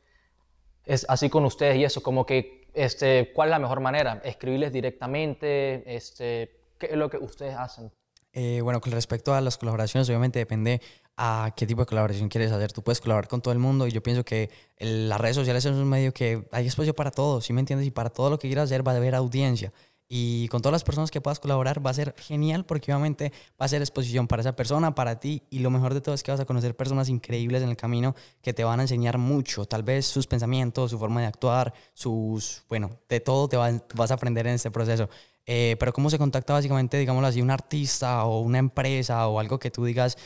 [0.85, 4.21] es, así con ustedes y eso, como que, este, ¿cuál es la mejor manera?
[4.23, 5.83] ¿Escribirles directamente?
[5.87, 7.91] Este, ¿Qué es lo que ustedes hacen?
[8.33, 10.81] Eh, bueno, con respecto a las colaboraciones, obviamente depende
[11.17, 12.71] a qué tipo de colaboración quieres hacer.
[12.71, 15.71] Tú puedes colaborar con todo el mundo y yo pienso que las redes sociales es
[15.71, 17.87] un medio que hay espacio para todo, ¿sí me entiendes?
[17.87, 19.71] Y para todo lo que quieras hacer va a haber audiencia.
[20.13, 23.65] Y con todas las personas que puedas colaborar va a ser genial porque obviamente va
[23.65, 25.43] a ser exposición para esa persona, para ti.
[25.49, 28.13] Y lo mejor de todo es que vas a conocer personas increíbles en el camino
[28.41, 29.63] que te van a enseñar mucho.
[29.63, 34.13] Tal vez sus pensamientos, su forma de actuar, sus, bueno, de todo te vas a
[34.13, 35.07] aprender en este proceso.
[35.45, 39.59] Eh, pero cómo se contacta básicamente, digámoslo así, un artista o una empresa o algo
[39.59, 40.17] que tú digas,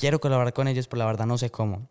[0.00, 1.90] quiero colaborar con ellos, pero la verdad no sé cómo.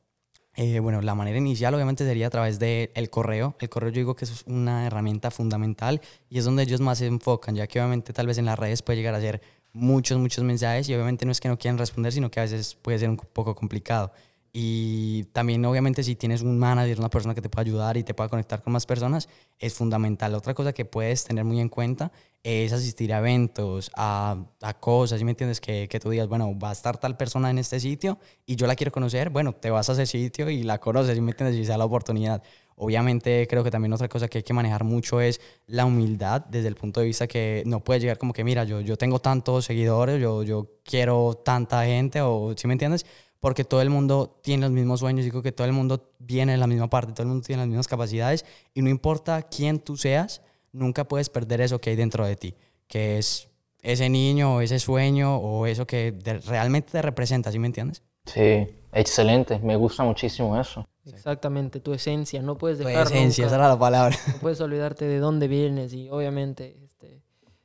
[0.56, 3.56] Eh, bueno, la manera inicial obviamente sería a través del el correo.
[3.60, 7.06] El correo yo digo que es una herramienta fundamental y es donde ellos más se
[7.06, 9.41] enfocan, ya que obviamente tal vez en las redes puede llegar a ser
[9.72, 12.76] muchos, muchos mensajes y obviamente no es que no quieran responder, sino que a veces
[12.76, 14.12] puede ser un poco complicado.
[14.51, 18.13] Y también, obviamente, si tienes un manager, una persona que te pueda ayudar y te
[18.13, 20.33] pueda conectar con más personas, es fundamental.
[20.33, 25.19] Otra cosa que puedes tener muy en cuenta es asistir a eventos, a, a cosas,
[25.19, 25.59] ¿sí me entiendes?
[25.59, 28.65] Que, que, tú digas, bueno, va a estar tal persona en este sitio y yo
[28.65, 31.57] la quiero conocer, bueno, te vas a ese sitio y la conoces, ¿sí me entiendes?
[31.57, 32.41] Y sea la oportunidad.
[32.81, 36.69] Obviamente, creo que también otra cosa que hay que manejar mucho es la humildad, desde
[36.69, 39.65] el punto de vista que no puedes llegar como que, mira, yo, yo tengo tantos
[39.65, 43.05] seguidores, yo, yo quiero tanta gente, o, ¿sí me entiendes?
[43.39, 46.58] Porque todo el mundo tiene los mismos sueños, digo que todo el mundo viene de
[46.58, 49.95] la misma parte, todo el mundo tiene las mismas capacidades y no importa quién tú
[49.97, 52.56] seas, nunca puedes perder eso que hay dentro de ti,
[52.88, 53.47] que es
[53.82, 56.13] ese niño o ese sueño o eso que
[56.45, 58.04] realmente te representa, ¿sí me entiendes?
[58.25, 60.84] Sí, Excelente, me gusta muchísimo eso.
[61.06, 64.17] Exactamente, tu esencia, no puedes Tu dejar esencia, nunca- esa era la palabra.
[64.34, 66.88] no puedes olvidarte de dónde vienes y obviamente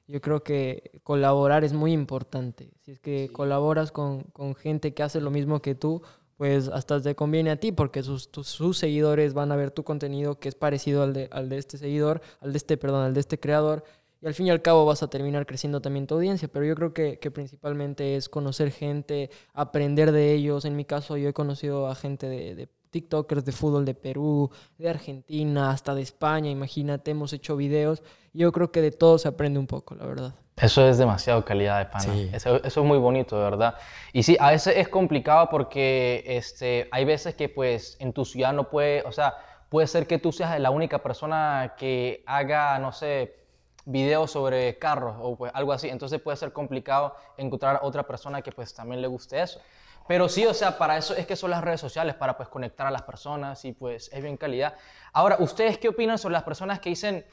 [0.07, 2.71] yo creo que colaborar es muy importante.
[2.83, 6.03] Si es que colaboras con, con gente que hace lo mismo que tú,
[6.37, 9.85] pues hasta te conviene a ti porque sus, tus- sus seguidores van a ver tu
[9.85, 13.15] contenido que es parecido al de, al de este seguidor, al de este, perdón, al
[13.15, 13.85] de este creador.
[14.21, 16.75] Y al fin y al cabo vas a terminar creciendo también tu audiencia, pero yo
[16.75, 20.65] creo que, que principalmente es conocer gente, aprender de ellos.
[20.65, 24.51] En mi caso yo he conocido a gente de, de TikTokers de fútbol de Perú,
[24.79, 28.03] de Argentina, hasta de España, imagínate, hemos hecho videos.
[28.35, 30.35] Yo creo que de todo se aprende un poco, la verdad.
[30.57, 32.05] Eso es demasiado calidad de pana.
[32.05, 32.31] Sí.
[32.33, 33.77] Eso, eso es muy bonito, de verdad.
[34.13, 38.53] Y sí, a veces es complicado porque este, hay veces que pues en tu ciudad
[38.53, 39.35] no puede, o sea,
[39.69, 43.37] puede ser que tú seas la única persona que haga, no sé,
[43.85, 45.89] videos sobre carros o pues algo así.
[45.89, 49.61] Entonces puede ser complicado encontrar otra persona que pues también le guste eso.
[50.07, 52.87] Pero sí, o sea, para eso es que son las redes sociales, para pues conectar
[52.87, 54.75] a las personas y pues es bien calidad.
[55.13, 57.25] Ahora, ¿ustedes qué opinan sobre las personas que dicen,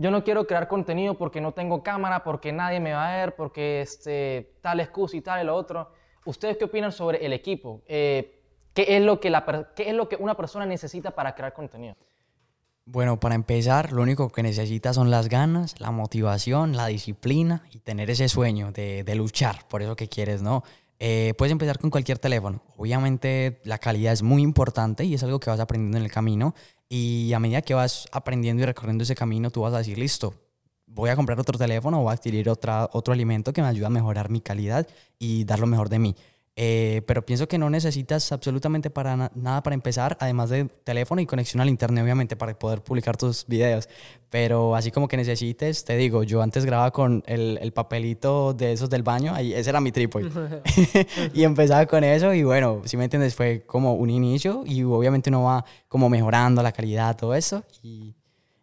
[0.00, 3.36] yo no quiero crear contenido porque no tengo cámara, porque nadie me va a ver,
[3.36, 5.92] porque este, tal excusa y tal y lo otro?
[6.24, 7.82] ¿Ustedes qué opinan sobre el equipo?
[7.86, 8.40] Eh,
[8.72, 11.96] ¿qué, es lo que la, ¿Qué es lo que una persona necesita para crear contenido?
[12.86, 17.80] Bueno, para empezar, lo único que necesitas son las ganas, la motivación, la disciplina y
[17.80, 20.64] tener ese sueño de, de luchar por eso que quieres, ¿no?
[21.02, 22.62] Eh, puedes empezar con cualquier teléfono.
[22.76, 26.54] Obviamente la calidad es muy importante y es algo que vas aprendiendo en el camino.
[26.90, 30.34] Y a medida que vas aprendiendo y recorriendo ese camino, tú vas a decir, listo,
[30.86, 33.86] voy a comprar otro teléfono o voy a adquirir otra, otro alimento que me ayude
[33.86, 34.86] a mejorar mi calidad
[35.18, 36.16] y dar lo mejor de mí.
[36.56, 41.20] Eh, pero pienso que no necesitas absolutamente para na- nada para empezar, además de teléfono
[41.22, 43.88] y conexión al internet, obviamente, para poder publicar tus videos.
[44.28, 48.72] Pero así como que necesites, te digo, yo antes grababa con el, el papelito de
[48.72, 50.28] esos del baño, ahí, ese era mi trípode.
[51.34, 55.30] y empezaba con eso y bueno, si me entiendes, fue como un inicio y obviamente
[55.30, 57.64] uno va como mejorando la calidad, todo eso.
[57.82, 58.14] Y,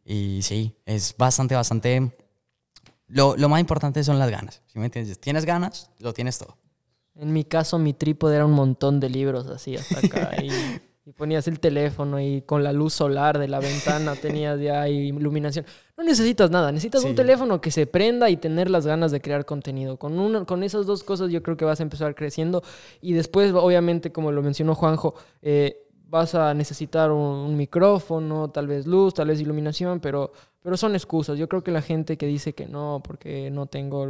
[0.06, 2.12] y sí, es bastante, bastante...
[3.08, 5.20] Lo, lo más importante son las ganas, si me entiendes?
[5.20, 6.58] Tienes ganas, lo tienes todo.
[7.20, 10.32] En mi caso, mi trípode era un montón de libros así hasta acá.
[10.44, 10.50] y,
[11.08, 15.66] y ponías el teléfono y con la luz solar de la ventana tenías ya iluminación.
[15.96, 19.46] No necesitas nada, necesitas un teléfono que se prenda y tener las ganas de crear
[19.46, 19.96] contenido.
[19.96, 22.62] Con, una, con esas dos cosas yo creo que vas a empezar creciendo.
[23.00, 28.86] Y después, obviamente, como lo mencionó Juanjo, eh, vas a necesitar un, micrófono, tal vez
[28.86, 31.38] luz, tal vez iluminación, pero, pero son excusas.
[31.38, 34.06] Yo creo que la gente que dice que no, porque no tengo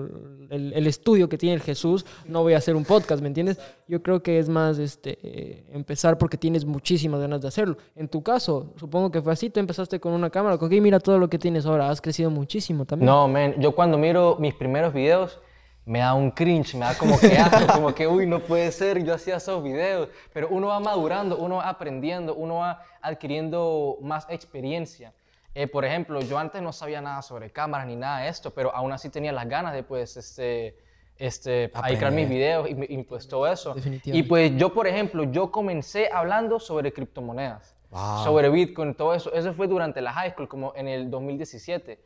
[0.49, 3.59] el, estudio que tiene el Jesús, no voy a hacer un podcast, ¿me entiendes?
[3.87, 7.77] Yo creo que es más este, empezar porque tienes muchísimas ganas de hacerlo.
[7.95, 11.17] En tu caso, supongo que fue así, tú empezaste con una cámara, ok, mira todo
[11.17, 13.07] lo que tienes ahora, has crecido muchísimo también.
[13.07, 15.39] No, man, yo cuando miro mis primeros videos
[15.87, 19.03] me da un cringe, me da como que asco, como que, uy, no puede ser,
[19.03, 20.09] yo hacía esos videos.
[20.33, 25.13] Pero uno va madurando, uno va aprendiendo, uno va adquiriendo más experiencia.
[25.55, 28.75] Eh, por ejemplo, yo antes no sabía nada sobre cámaras ni nada de esto, pero
[28.75, 30.77] aún así tenía las ganas de, pues, este,
[31.17, 33.73] este, ahí crear mis videos y, y, pues todo eso.
[34.03, 38.25] Y pues yo, por ejemplo, yo comencé hablando sobre criptomonedas, Wow.
[38.25, 39.31] sobre Bitcoin, todo eso.
[39.33, 41.97] Eso fue durante la high school, como en el 2017.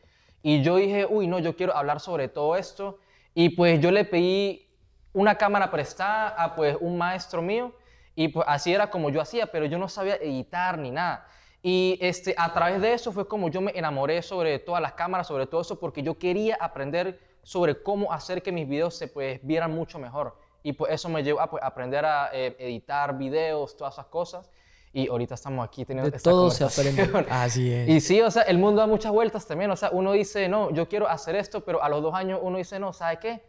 [0.43, 2.99] Y yo dije, uy, no, yo quiero hablar sobre todo esto.
[3.33, 4.67] Y pues yo le pedí
[5.13, 7.73] una cámara prestada a pues un maestro mío.
[8.15, 11.27] Y pues así era como yo hacía, pero yo no sabía editar ni nada.
[11.63, 15.27] Y este, a través de eso fue como yo me enamoré sobre todas las cámaras,
[15.27, 19.39] sobre todo eso, porque yo quería aprender sobre cómo hacer que mis videos se pues,
[19.43, 20.37] vieran mucho mejor.
[20.63, 24.49] Y pues eso me llevó a pues, aprender a eh, editar videos, todas esas cosas.
[24.93, 27.09] Y ahorita estamos aquí teniendo De esta todo se aprende.
[27.29, 27.87] Así es.
[27.87, 29.71] Y sí, o sea, el mundo da muchas vueltas también.
[29.71, 32.57] O sea, uno dice, no, yo quiero hacer esto, pero a los dos años uno
[32.57, 33.43] dice, no, ¿sabe qué?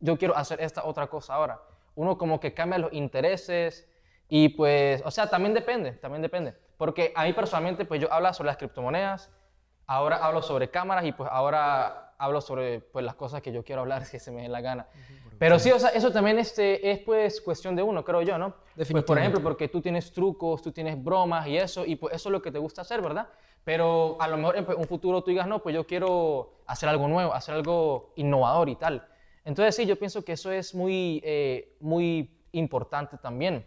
[0.00, 1.60] Yo quiero hacer esta otra cosa ahora.
[1.96, 3.88] Uno como que cambia los intereses
[4.28, 6.54] y pues, o sea, también depende, también depende.
[6.76, 9.30] Porque a mí personalmente, pues yo hablo sobre las criptomonedas,
[9.86, 13.82] ahora hablo sobre cámaras y pues ahora hablo sobre pues las cosas que yo quiero
[13.82, 14.86] hablar si se me dé la gana.
[15.44, 18.54] Pero sí, o sea, eso también este, es pues cuestión de uno, creo yo, ¿no?
[18.74, 22.30] Pues, por ejemplo, porque tú tienes trucos, tú tienes bromas y eso, y pues eso
[22.30, 23.28] es lo que te gusta hacer, ¿verdad?
[23.62, 26.88] Pero a lo mejor en pues, un futuro tú digas, no, pues yo quiero hacer
[26.88, 29.06] algo nuevo, hacer algo innovador y tal.
[29.44, 33.66] Entonces sí, yo pienso que eso es muy, eh, muy importante también.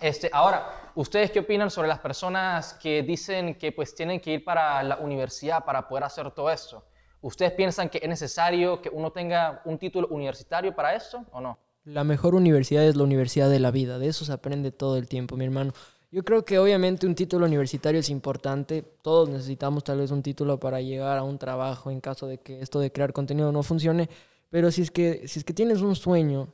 [0.00, 4.44] Este, ahora, ¿ustedes qué opinan sobre las personas que dicen que pues tienen que ir
[4.44, 6.87] para la universidad para poder hacer todo esto?
[7.20, 11.58] ¿Ustedes piensan que es necesario que uno tenga un título universitario para esto o no?
[11.84, 15.08] La mejor universidad es la universidad de la vida, de eso se aprende todo el
[15.08, 15.72] tiempo, mi hermano.
[16.10, 20.58] Yo creo que obviamente un título universitario es importante, todos necesitamos tal vez un título
[20.58, 24.08] para llegar a un trabajo en caso de que esto de crear contenido no funcione,
[24.48, 26.48] pero si es que, si es que tienes un sueño,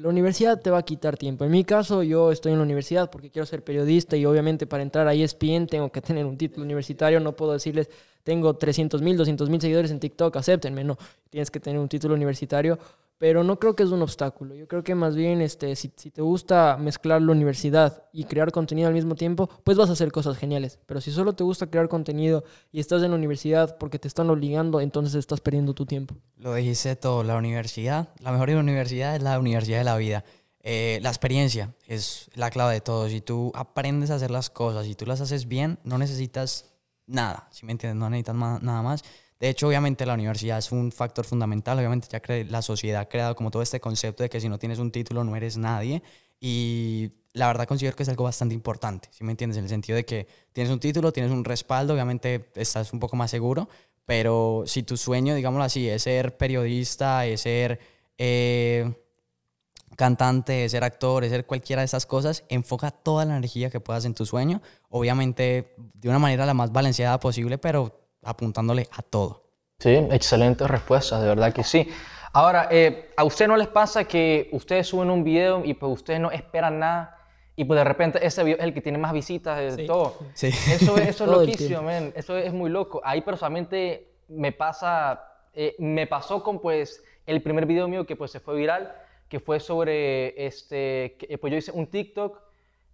[0.00, 1.44] la universidad te va a quitar tiempo.
[1.44, 4.82] En mi caso, yo estoy en la universidad porque quiero ser periodista y obviamente para
[4.82, 7.20] entrar a ESPN tengo que tener un título universitario.
[7.20, 7.90] No puedo decirles,
[8.22, 10.84] tengo 300 mil, 200 mil seguidores en TikTok, acéptenme.
[10.84, 10.96] No,
[11.30, 12.78] tienes que tener un título universitario
[13.20, 14.54] pero no creo que es un obstáculo.
[14.54, 18.50] Yo creo que más bien este, si, si, te gusta mezclar la universidad y crear
[18.50, 20.78] contenido al mismo tiempo, pues vas a hacer cosas geniales.
[20.86, 24.30] Pero si solo te gusta crear contenido y estás en la universidad porque te están
[24.30, 26.14] obligando, entonces estás perdiendo tu tiempo.
[26.38, 30.24] Lo dijiste todo, la universidad, la mejor universidad es la universidad de la vida.
[30.62, 33.06] Eh, la experiencia es la clave de todo.
[33.10, 36.69] Si tú aprendes a hacer las cosas y tú las haces bien, no necesitas
[37.10, 39.02] nada, si me entiendes, no necesitas nada más.
[39.38, 43.34] De hecho, obviamente la universidad es un factor fundamental, obviamente ya la sociedad ha creado
[43.34, 46.02] como todo este concepto de que si no tienes un título no eres nadie.
[46.40, 49.58] Y la verdad considero que es algo bastante importante, si me entiendes?
[49.58, 53.16] En el sentido de que tienes un título, tienes un respaldo, obviamente estás un poco
[53.16, 53.68] más seguro,
[54.04, 57.78] pero si tu sueño, digámoslo así, es ser periodista, es ser
[58.18, 58.92] eh,
[60.00, 63.80] cantante, es ser actor, es ser cualquiera de esas cosas, enfoca toda la energía que
[63.80, 69.02] puedas en tu sueño, obviamente de una manera la más balanceada posible, pero apuntándole a
[69.02, 69.44] todo.
[69.78, 71.86] Sí, excelentes respuestas, de verdad que sí.
[72.32, 76.18] Ahora, eh, ¿a usted no les pasa que ustedes suben un video y pues ustedes
[76.18, 77.18] no esperan nada
[77.54, 80.16] y pues de repente ese video es el que tiene más visitas de todo?
[80.32, 80.46] Sí.
[80.46, 82.10] Eso, eso es loquísimo, man.
[82.16, 83.02] Eso es muy loco.
[83.04, 85.22] Ahí personalmente me pasa,
[85.52, 88.94] eh, me pasó con pues el primer video mío que pues se fue viral,
[89.30, 92.42] que fue sobre, este, que, pues yo hice un TikTok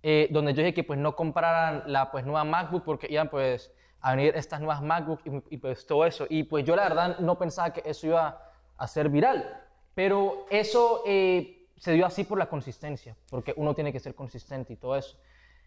[0.03, 3.73] eh, donde yo dije que pues no compraran la pues nueva MacBook porque iban pues
[4.03, 6.27] a venir estas nuevas MacBooks y, pues todo eso.
[6.29, 9.65] Y pues yo la verdad no pensaba que eso iba a ser viral,
[9.95, 14.75] pero eso eh, se dio así por la consistencia, porque uno tiene que ser consistente
[14.75, 15.17] y todo eso.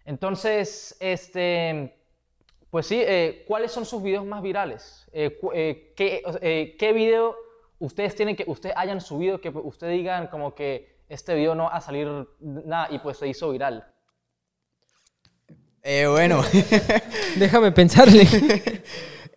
[0.05, 1.97] Entonces, este,
[2.69, 5.09] pues sí, eh, ¿cuáles son sus videos más virales?
[5.11, 7.35] Eh, ¿qué, ¿Qué video
[7.79, 11.75] ustedes tienen que, ustedes hayan subido que ustedes digan como que este video no va
[11.75, 12.07] a salir
[12.39, 13.85] nada y pues se hizo viral?
[15.81, 16.43] Eh, bueno.
[17.37, 18.27] Déjame pensarle.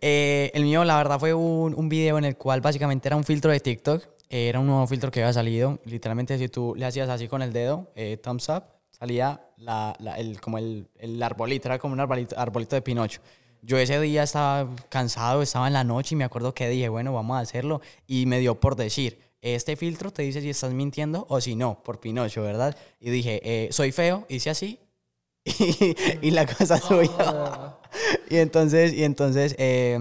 [0.04, 3.22] Eh, el mío, la verdad, fue un, un, video en el cual básicamente era un
[3.22, 4.02] filtro de TikTok.
[4.28, 5.78] era un nuevo filtro que había salido.
[5.84, 10.16] Literalmente, si tú le hacías así con el dedo, eh, thumbs up, salía la, la,
[10.16, 13.20] el, como el, el, arbolito, era como un arbolito, arbolito de Pinocho.
[13.62, 17.12] Yo ese día estaba cansado, estaba en la noche y me acuerdo que dije, bueno,
[17.12, 17.80] vamos a hacerlo.
[18.06, 21.82] Y me dio por decir, este filtro te dice si estás mintiendo o si no,
[21.82, 22.76] por Pinocho, ¿verdad?
[23.00, 24.78] Y dije, soy feo, hice así,
[26.22, 27.10] y, la cosa subió.
[28.30, 29.98] y entonces, y entonces eh,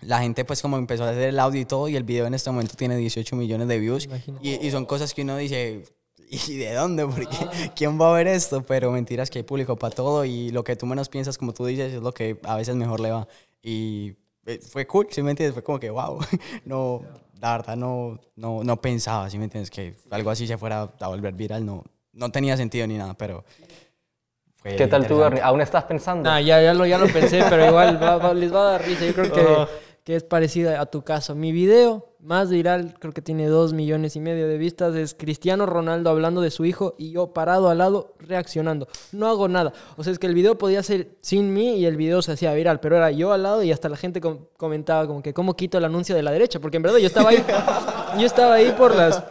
[0.00, 2.34] la gente pues como empezó a hacer el audio y todo y el video en
[2.34, 4.08] este momento tiene 18 millones de views.
[4.40, 5.84] Y, y, son cosas que uno dice,
[6.48, 7.06] ¿y de dónde?
[7.06, 7.36] Porque
[7.76, 8.62] ¿quién va a ver esto?
[8.62, 11.66] Pero mentiras que hay público para todo y lo que tú menos piensas, como tú
[11.66, 13.28] dices, es lo que a veces mejor le va.
[13.62, 14.14] Y
[14.46, 15.54] eh, fue cool, ¿sí me entiendes?
[15.54, 16.18] Fue como que, wow,
[16.64, 17.02] no,
[17.40, 19.70] la verdad no, no, no pensaba, ¿sí me entiendes?
[19.70, 23.44] Que algo así se fuera a volver viral, no, no tenía sentido ni nada, pero
[24.62, 25.42] ¿Qué tal tú, Bernie?
[25.42, 26.30] ¿Aún estás pensando?
[26.30, 27.98] Ah, ya, ya, lo, ya lo pensé, pero igual
[28.38, 29.04] les va a dar risa.
[29.04, 29.72] Yo creo que,
[30.04, 31.34] que es parecida a tu caso.
[31.34, 35.66] Mi video más viral, creo que tiene dos millones y medio de vistas, es Cristiano
[35.66, 38.86] Ronaldo hablando de su hijo y yo parado al lado reaccionando.
[39.10, 39.72] No hago nada.
[39.96, 42.54] O sea, es que el video podía ser sin mí y el video se hacía
[42.54, 44.20] viral, pero era yo al lado y hasta la gente
[44.56, 47.30] comentaba como que cómo quito el anuncio de la derecha, porque en verdad yo estaba
[47.30, 47.44] ahí,
[48.18, 49.24] yo estaba ahí por las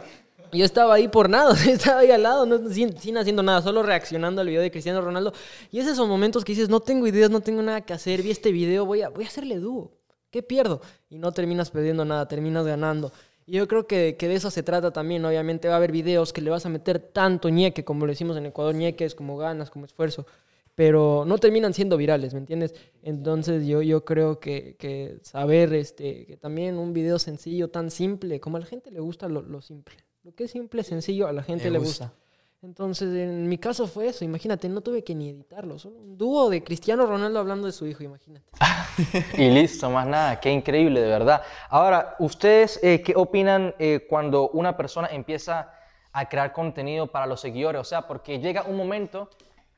[0.52, 4.42] yo estaba ahí por nada, estaba ahí al lado, no, sin, haciendo nada, solo reaccionando
[4.42, 5.32] al video de Cristiano Ronaldo.
[5.70, 8.30] Y es esos momentos que dices, no tengo ideas, no tengo nada que hacer, vi
[8.30, 9.92] este video, voy a, voy a hacerle dúo.
[10.32, 10.80] ¿Qué pierdo?
[11.10, 13.12] Y no terminas perdiendo nada, terminas ganando.
[13.44, 15.22] Y yo creo que, que, de eso se trata también.
[15.26, 18.36] Obviamente va a haber videos que le vas a meter tanto ñeque, como lo decimos
[18.38, 20.26] en Ecuador, ñeques, como ganas, como esfuerzo.
[20.74, 22.74] Pero no terminan siendo virales, ¿me entiendes?
[23.02, 28.40] Entonces yo, yo creo que, que saber este, que también un video sencillo, tan simple,
[28.40, 29.96] como a la gente le gusta lo, lo simple.
[30.24, 32.14] Lo que es simple, sencillo, a la gente le gusta.
[32.62, 34.24] Entonces, en mi caso fue eso.
[34.24, 35.80] Imagínate, no tuve que ni editarlo.
[35.80, 38.46] Solo un dúo de Cristiano Ronaldo hablando de su hijo, imagínate.
[39.36, 40.38] y listo, más nada.
[40.38, 41.42] Qué increíble, de verdad.
[41.68, 45.72] Ahora, ¿ustedes eh, qué opinan eh, cuando una persona empieza
[46.12, 47.80] a crear contenido para los seguidores?
[47.80, 49.28] O sea, porque llega un momento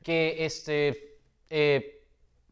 [0.03, 1.17] que, este,
[1.49, 2.03] eh,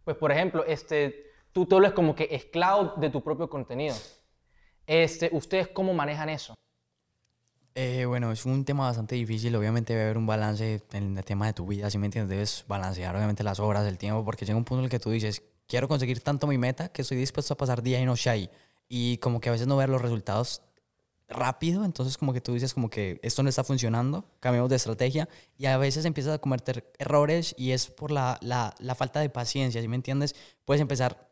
[0.03, 3.95] pues, por ejemplo, este, tú te vuelves como que esclavo de tu propio contenido.
[4.88, 6.55] Este, ¿Ustedes cómo manejan eso?
[7.76, 9.55] Eh, bueno, es un tema bastante difícil.
[9.55, 12.30] Obviamente debe haber un balance en el tema de tu vida, si me entiendes.
[12.30, 15.09] Debes balancear obviamente las horas, el tiempo, porque llega un punto en el que tú
[15.09, 18.49] dices, quiero conseguir tanto mi meta que estoy dispuesto a pasar día y noche ahí.
[18.88, 20.61] Y como que a veces no ver los resultados
[21.30, 25.28] rápido, entonces como que tú dices como que esto no está funcionando, cambiamos de estrategia
[25.57, 29.82] y a veces empiezas a cometer errores y es por la, la, falta de paciencia,
[29.82, 30.36] si me entiendes?
[30.65, 31.32] Puedes empezar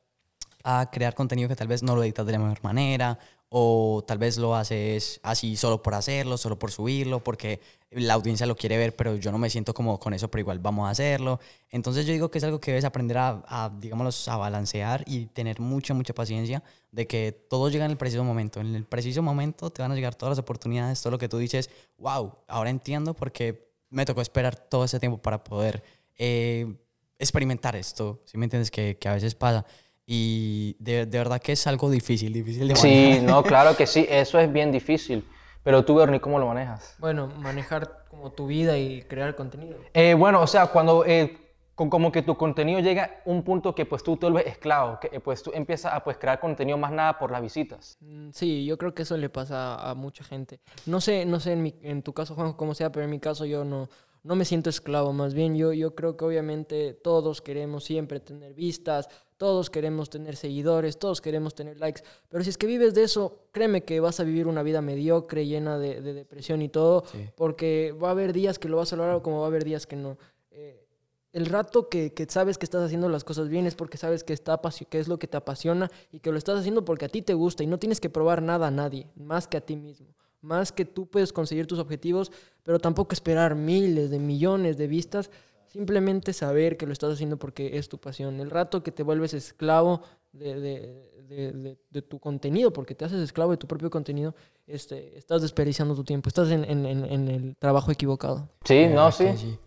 [0.63, 3.19] a crear contenido que tal vez no lo editas de la mejor manera
[3.53, 8.45] o tal vez lo haces así solo por hacerlo, solo por subirlo, porque la audiencia
[8.45, 10.91] lo quiere ver, pero yo no me siento como con eso, pero igual vamos a
[10.91, 11.37] hacerlo.
[11.69, 15.59] Entonces yo digo que es algo que debes aprender a, digamos, a balancear y tener
[15.59, 18.61] mucha, mucha paciencia de que todo llega en el preciso momento.
[18.61, 21.37] En el preciso momento te van a llegar todas las oportunidades, todo lo que tú
[21.37, 25.83] dices, wow, ahora entiendo porque me tocó esperar todo ese tiempo para poder
[26.17, 26.73] eh,
[27.19, 28.71] experimentar esto, si me entiendes?
[28.71, 29.65] Que, que a veces pasa.
[30.13, 33.19] Y de, de, verdad que es algo difícil, difícil de manejar.
[33.19, 35.25] Sí, no, claro que sí, eso es bien difícil.
[35.63, 36.95] Pero tú, Bernie, ¿cómo lo manejas?
[36.99, 39.77] Bueno, manejar como tu vida y crear contenido.
[39.93, 41.37] Eh, bueno, o sea, cuando eh,
[41.75, 45.17] como que tu contenido llega a un punto que pues tú te vuelves esclavo, que
[45.21, 47.95] pues tú empiezas a pues crear contenido más nada por las visitas.
[48.01, 50.59] Mm, sí, yo creo que eso le pasa a mucha gente.
[50.87, 53.19] No sé, no sé en, mi, en tu caso, Juan, cómo sea, pero en mi
[53.19, 53.87] caso yo no,
[54.23, 58.53] no me siento esclavo, más bien yo, yo creo que obviamente todos queremos siempre tener
[58.53, 59.09] vistas,
[59.41, 63.39] todos queremos tener seguidores, todos queremos tener likes, pero si es que vives de eso,
[63.51, 68.09] créeme que vas a vivir una vida mediocre, llena de, depresión y todo, porque va
[68.09, 70.19] a haber días que lo vas a lograr como va a haber días que no.
[70.51, 70.85] Eh,
[71.33, 74.33] el rato que, que, sabes que estás haciendo las cosas bien es porque sabes que,
[74.33, 77.23] está, que es lo que te apasiona y que lo estás haciendo porque a ti
[77.23, 80.13] te gusta y no tienes que probar nada a nadie, más que a ti mismo.
[80.41, 82.31] Más que tú puedes conseguir tus objetivos,
[82.61, 85.31] pero tampoco esperar miles de millones de vistas
[85.71, 88.41] Simplemente saber que lo estás haciendo porque es tu pasión.
[88.41, 90.01] El rato que te vuelves esclavo
[90.33, 94.35] de, de, de, tu contenido, porque te haces esclavo de tu propio contenido,
[94.67, 98.49] este, estás desperdiciando tu tiempo, estás en, en, en el trabajo equivocado.
[98.65, 99.27] Sí, no, sí.
[99.37, 99.57] sí.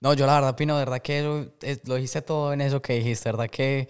[0.00, 1.46] No, yo la verdad, Pino, de verdad que lo,
[1.86, 3.88] lo dijiste todo en eso que dijiste, verdad que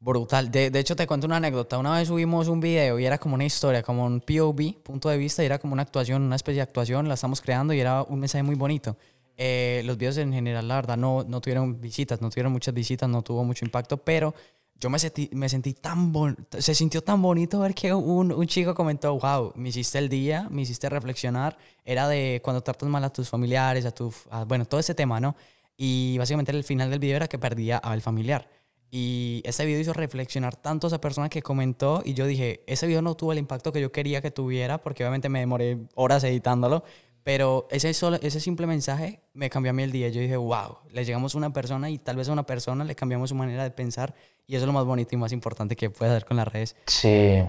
[0.00, 0.50] brutal.
[0.50, 1.78] De, de, hecho, te cuento una anécdota.
[1.78, 5.18] Una vez subimos un video y era como una historia, como un POV, punto de
[5.18, 8.02] vista, y era como una actuación, una especie de actuación, la estamos creando y era
[8.02, 8.96] un mensaje muy bonito.
[9.36, 13.08] Eh, los videos en general, la verdad, no, no tuvieron visitas, no tuvieron muchas visitas,
[13.08, 14.34] no tuvo mucho impacto, pero
[14.78, 18.46] yo me sentí, me sentí tan bonito, se sintió tan bonito ver que un, un,
[18.46, 23.04] chico comentó, wow, me hiciste el día, me hiciste reflexionar, era de cuando tratas mal
[23.04, 24.12] a tus familiares, a tu,
[24.46, 25.36] bueno, todo ese tema, ¿no?
[25.76, 28.48] Y básicamente el final del video era que perdía al familiar.
[28.90, 32.86] Y ese video hizo reflexionar tanto a esa persona que comentó y yo dije, ese
[32.86, 36.22] video no tuvo el impacto que yo quería que tuviera porque obviamente me demoré horas
[36.24, 36.84] editándolo,
[37.26, 40.08] pero ese, solo, ese simple mensaje me cambió a mí el día.
[40.10, 42.94] Yo dije, wow, le llegamos a una persona y tal vez a una persona le
[42.94, 44.14] cambiamos su manera de pensar.
[44.46, 46.76] Y eso es lo más bonito y más importante que puedes hacer con las redes.
[46.86, 47.42] Sí.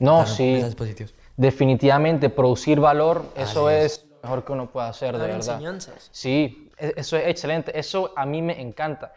[0.00, 0.60] No, sí.
[1.36, 4.06] Definitivamente, producir valor, eso es.
[4.10, 5.36] lo mejor que uno puede hacer, de verdad.
[5.36, 6.08] enseñanzas.
[6.10, 7.78] Sí, e, eso es excelente.
[7.78, 9.12] Eso a mí me encanta.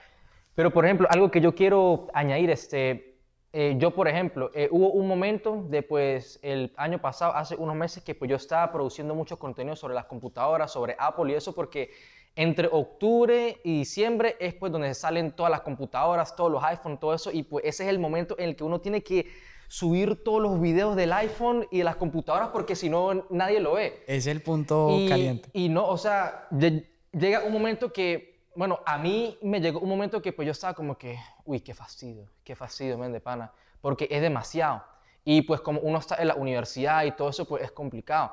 [0.54, 3.15] Pero, por ejemplo, algo que yo quiero añadir, este,
[3.58, 8.04] eh, yo, por ejemplo, eh, hubo un momento después, el año pasado, hace unos meses,
[8.04, 11.90] que pues yo estaba produciendo mucho contenido sobre las computadoras, sobre Apple y eso, porque
[12.36, 17.14] entre octubre y diciembre es pues donde salen todas las computadoras, todos los iPhones, todo
[17.14, 19.28] eso, y pues ese es el momento en el que uno tiene que
[19.70, 23.76] subir todos los videos del iPhone y de las computadoras porque si no nadie lo
[23.76, 24.04] ve.
[24.06, 25.48] Es el punto caliente.
[25.54, 30.22] Y no, o sea, llega un momento que bueno, a mí me llegó un momento
[30.22, 33.52] que pues yo estaba como que, uy, qué fastidio, qué fastidio, men, de pana,
[33.82, 34.84] porque es demasiado.
[35.24, 38.32] Y pues como uno está en la universidad y todo eso, pues es complicado.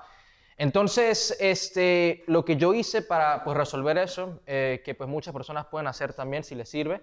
[0.59, 5.67] Entonces, este, lo que yo hice para pues, resolver eso, eh, que pues muchas personas
[5.67, 7.01] pueden hacer también si les sirve,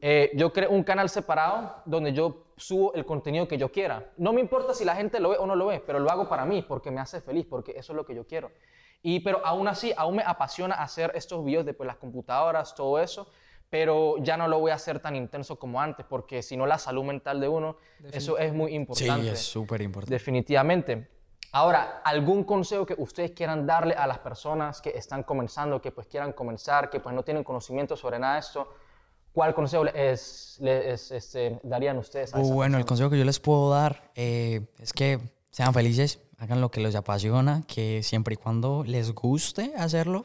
[0.00, 4.10] eh, yo creé un canal separado donde yo subo el contenido que yo quiera.
[4.16, 6.28] No me importa si la gente lo ve o no lo ve, pero lo hago
[6.28, 8.50] para mí, porque me hace feliz, porque eso es lo que yo quiero.
[9.02, 12.98] Y, pero aún así, aún me apasiona hacer estos videos de pues, las computadoras, todo
[12.98, 13.30] eso,
[13.70, 16.78] pero ya no lo voy a hacer tan intenso como antes, porque si no la
[16.78, 17.76] salud mental de uno,
[18.12, 19.22] eso es muy importante.
[19.22, 20.14] Sí, es súper importante.
[20.14, 21.08] Definitivamente.
[21.52, 26.06] Ahora, ¿algún consejo que ustedes quieran darle a las personas que están comenzando, que pues
[26.06, 28.68] quieran comenzar, que pues no tienen conocimiento sobre nada de esto?
[29.32, 33.38] ¿Cuál consejo les, les este, darían ustedes a uh, Bueno, el consejo que yo les
[33.38, 35.20] puedo dar eh, es que
[35.50, 40.24] sean felices, hagan lo que les apasiona, que siempre y cuando les guste hacerlo,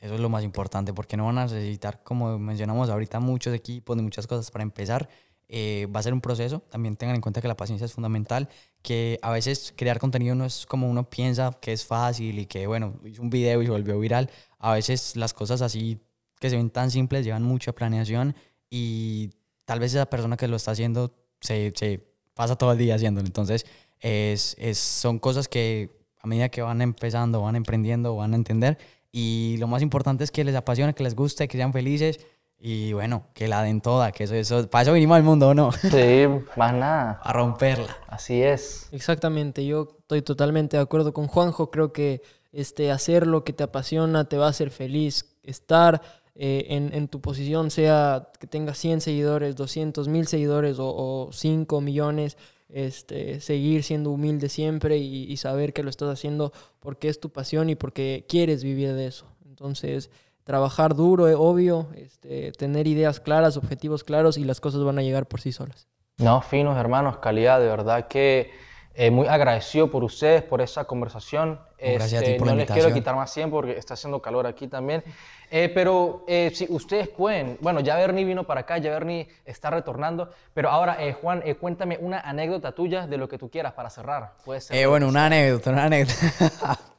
[0.00, 3.96] eso es lo más importante, porque no van a necesitar, como mencionamos ahorita, muchos equipos
[3.96, 5.08] ni muchas cosas para empezar.
[5.54, 6.60] Eh, va a ser un proceso.
[6.70, 8.48] También tengan en cuenta que la paciencia es fundamental,
[8.82, 12.66] que a veces crear contenido no es como uno piensa que es fácil y que,
[12.66, 14.28] bueno, hizo un video y se volvió viral.
[14.58, 16.00] A veces las cosas así
[16.40, 18.34] que se ven tan simples llevan mucha planeación
[18.70, 19.30] y
[19.64, 23.26] tal vez esa persona que lo está haciendo se, se pasa todo el día haciéndolo.
[23.26, 23.66] Entonces,
[24.00, 28.78] es, es, son cosas que a medida que van empezando, van emprendiendo, van a entender.
[29.10, 32.20] Y lo más importante es que les apasione, que les guste, que sean felices
[32.64, 35.54] y bueno, que la den toda, que eso, eso, para eso vinimos al mundo, ¿o
[35.54, 35.72] no?
[35.72, 36.26] Sí,
[36.56, 37.20] más nada.
[37.24, 37.96] A romperla.
[38.06, 38.88] Así es.
[38.92, 42.22] Exactamente, yo estoy totalmente de acuerdo con Juanjo, creo que
[42.52, 46.02] este, hacer lo que te apasiona te va a hacer feliz, estar
[46.34, 51.80] eh, en, tu posición, sea que tengas 100 seguidores, 200, 1000 seguidores o, o 5
[51.80, 57.20] millones, este, seguir siendo humilde siempre y, y saber que lo estás haciendo porque es
[57.20, 59.26] tu pasión y porque quieres vivir de eso.
[59.46, 60.10] Entonces,
[60.44, 65.02] trabajar duro, eh, obvio, este, tener ideas claras, objetivos claros y las cosas van a
[65.02, 65.88] llegar por sí solas.
[66.18, 68.50] No, finos hermanos, calidad, de verdad que
[68.94, 71.60] eh, muy agradecido por ustedes, por esa conversación.
[71.82, 74.20] Gracias a ti Este, por la no les quiero quitar más tiempo porque está haciendo
[74.20, 75.02] calor aquí también.
[75.50, 79.68] Eh, pero eh, si ustedes pueden, bueno, ya Bernie vino para acá, ya Bernie está
[79.70, 83.74] retornando, pero ahora, eh, Juan, eh, cuéntame una anécdota tuya de lo que tú quieras
[83.74, 84.32] para cerrar.
[84.44, 84.76] Puede ser.
[84.76, 86.78] Eh, bueno, una anécdota, una anécdota.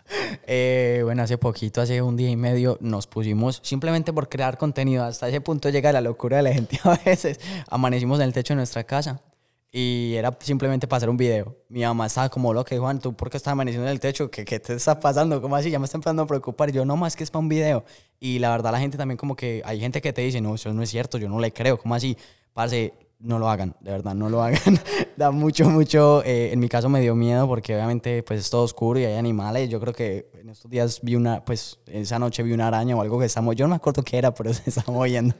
[0.46, 5.06] Eh, bueno, hace poquito, hace un día y medio, nos pusimos simplemente por crear contenido.
[5.06, 7.40] Hasta ese punto llega la locura de la gente a veces.
[7.70, 9.22] Amanecimos en el techo de nuestra casa
[9.76, 11.58] y era simplemente para hacer un video.
[11.68, 14.30] Mi mamá estaba como loca, Juan, ¿tú por qué estás amaneciendo en el techo?
[14.30, 15.42] ¿Qué, qué te está pasando?
[15.42, 15.72] ¿Cómo así?
[15.72, 16.72] Ya me está empezando a preocupar.
[16.72, 17.84] Yo, no, más que es para un video.
[18.20, 20.72] Y la verdad, la gente también como que, hay gente que te dice, no, eso
[20.72, 21.80] no es cierto, yo no le creo.
[21.80, 22.16] ¿Cómo así?
[22.54, 24.80] Parce, no lo hagan, de verdad, no lo hagan.
[25.18, 28.62] da mucho, mucho, eh, en mi caso me dio miedo porque obviamente pues es todo
[28.62, 29.70] oscuro y hay animales.
[29.70, 33.02] Yo creo que en estos días vi una, pues esa noche vi una araña o
[33.02, 35.34] algo que estamos, yo no me acuerdo qué era, pero se estaba moviendo.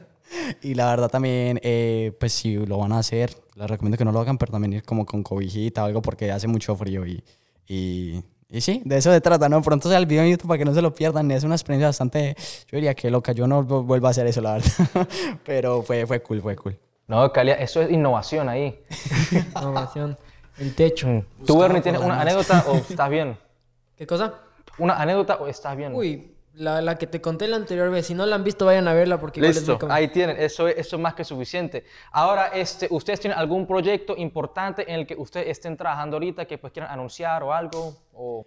[0.60, 4.12] Y la verdad también, eh, pues si lo van a hacer, les recomiendo que no
[4.12, 7.22] lo hagan, pero también ir como con cobijita o algo porque hace mucho frío y,
[7.66, 9.62] y, y sí, de eso se trata, ¿no?
[9.62, 11.30] Pronto sea el video en YouTube para que no se lo pierdan.
[11.30, 12.34] Es una experiencia bastante,
[12.70, 15.08] yo diría que loca, yo no vu- vuelvo a hacer eso, la verdad.
[15.44, 16.78] pero fue, fue cool, fue cool.
[17.06, 18.78] No, calidad, eso es innovación ahí.
[19.60, 20.16] Innovación.
[20.58, 21.24] El techo.
[21.46, 23.36] ¿Tú, Bernie, tienes una anécdota o estás bien?
[23.96, 24.34] ¿Qué cosa?
[24.78, 25.94] ¿Una anécdota o estás bien?
[25.94, 28.06] Uy, la, la que te conté la anterior vez.
[28.06, 30.08] Si no la han visto, vayan a verla porque igual es Listo, muy com- ahí
[30.08, 31.84] tienen, eso es, eso es más que suficiente.
[32.12, 36.58] Ahora, este, ¿ustedes tienen algún proyecto importante en el que ustedes estén trabajando ahorita que
[36.58, 37.94] pues quieran anunciar o algo?
[38.12, 38.46] O...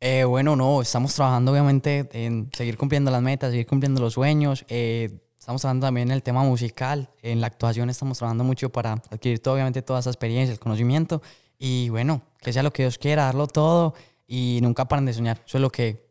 [0.00, 4.64] Eh, bueno, no, estamos trabajando obviamente en seguir cumpliendo las metas, seguir cumpliendo los sueños.
[4.68, 8.92] eh, estamos trabajando también en el tema musical, en la actuación estamos trabajando mucho para
[8.92, 11.22] adquirir todo, obviamente toda esa experiencia, el conocimiento.
[11.58, 13.94] Y bueno, que sea lo que Dios quiera, darlo todo
[14.26, 15.40] y nunca paren de soñar.
[15.44, 16.07] Eso es lo que...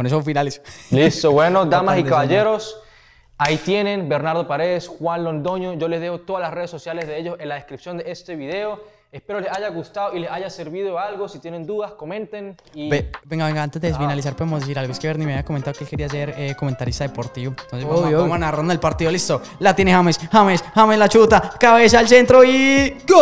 [0.00, 0.62] Con eso finalizo.
[0.92, 2.74] Listo, bueno, damas y caballeros,
[3.36, 5.74] ahí tienen Bernardo Paredes, Juan Londoño.
[5.74, 8.82] Yo les dejo todas las redes sociales de ellos en la descripción de este video.
[9.12, 11.28] Espero les haya gustado y les haya servido algo.
[11.28, 12.56] Si tienen dudas, comenten.
[12.74, 12.88] Y...
[12.88, 14.92] Ve- venga, venga, antes de finalizar podemos decir algo.
[14.92, 17.50] Es que Bernie me había comentado que él quería ser eh, comentarista deportivo.
[17.60, 18.34] Entonces vamos, a- Obvio, vamos obvio.
[18.34, 19.10] a narrando el partido.
[19.10, 19.42] Listo.
[19.58, 20.16] La tiene James.
[20.30, 20.62] James.
[20.62, 21.54] James la chuta.
[21.58, 22.98] Cabeza al centro y...
[23.08, 23.20] ¡Gol!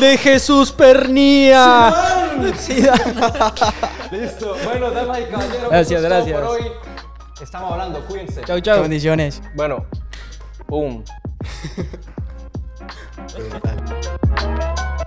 [0.00, 1.92] de Jesús Pernía.
[4.10, 6.40] Listo, bueno, damas y caballeros, Gracias, gracias.
[6.40, 6.62] por hoy.
[7.42, 8.40] Estamos hablando, cuídense.
[8.46, 8.80] Chau, chau.
[8.80, 9.42] Bendiciones.
[9.54, 9.84] Bueno,
[10.68, 11.04] boom.
[13.34, 14.97] 拜拜。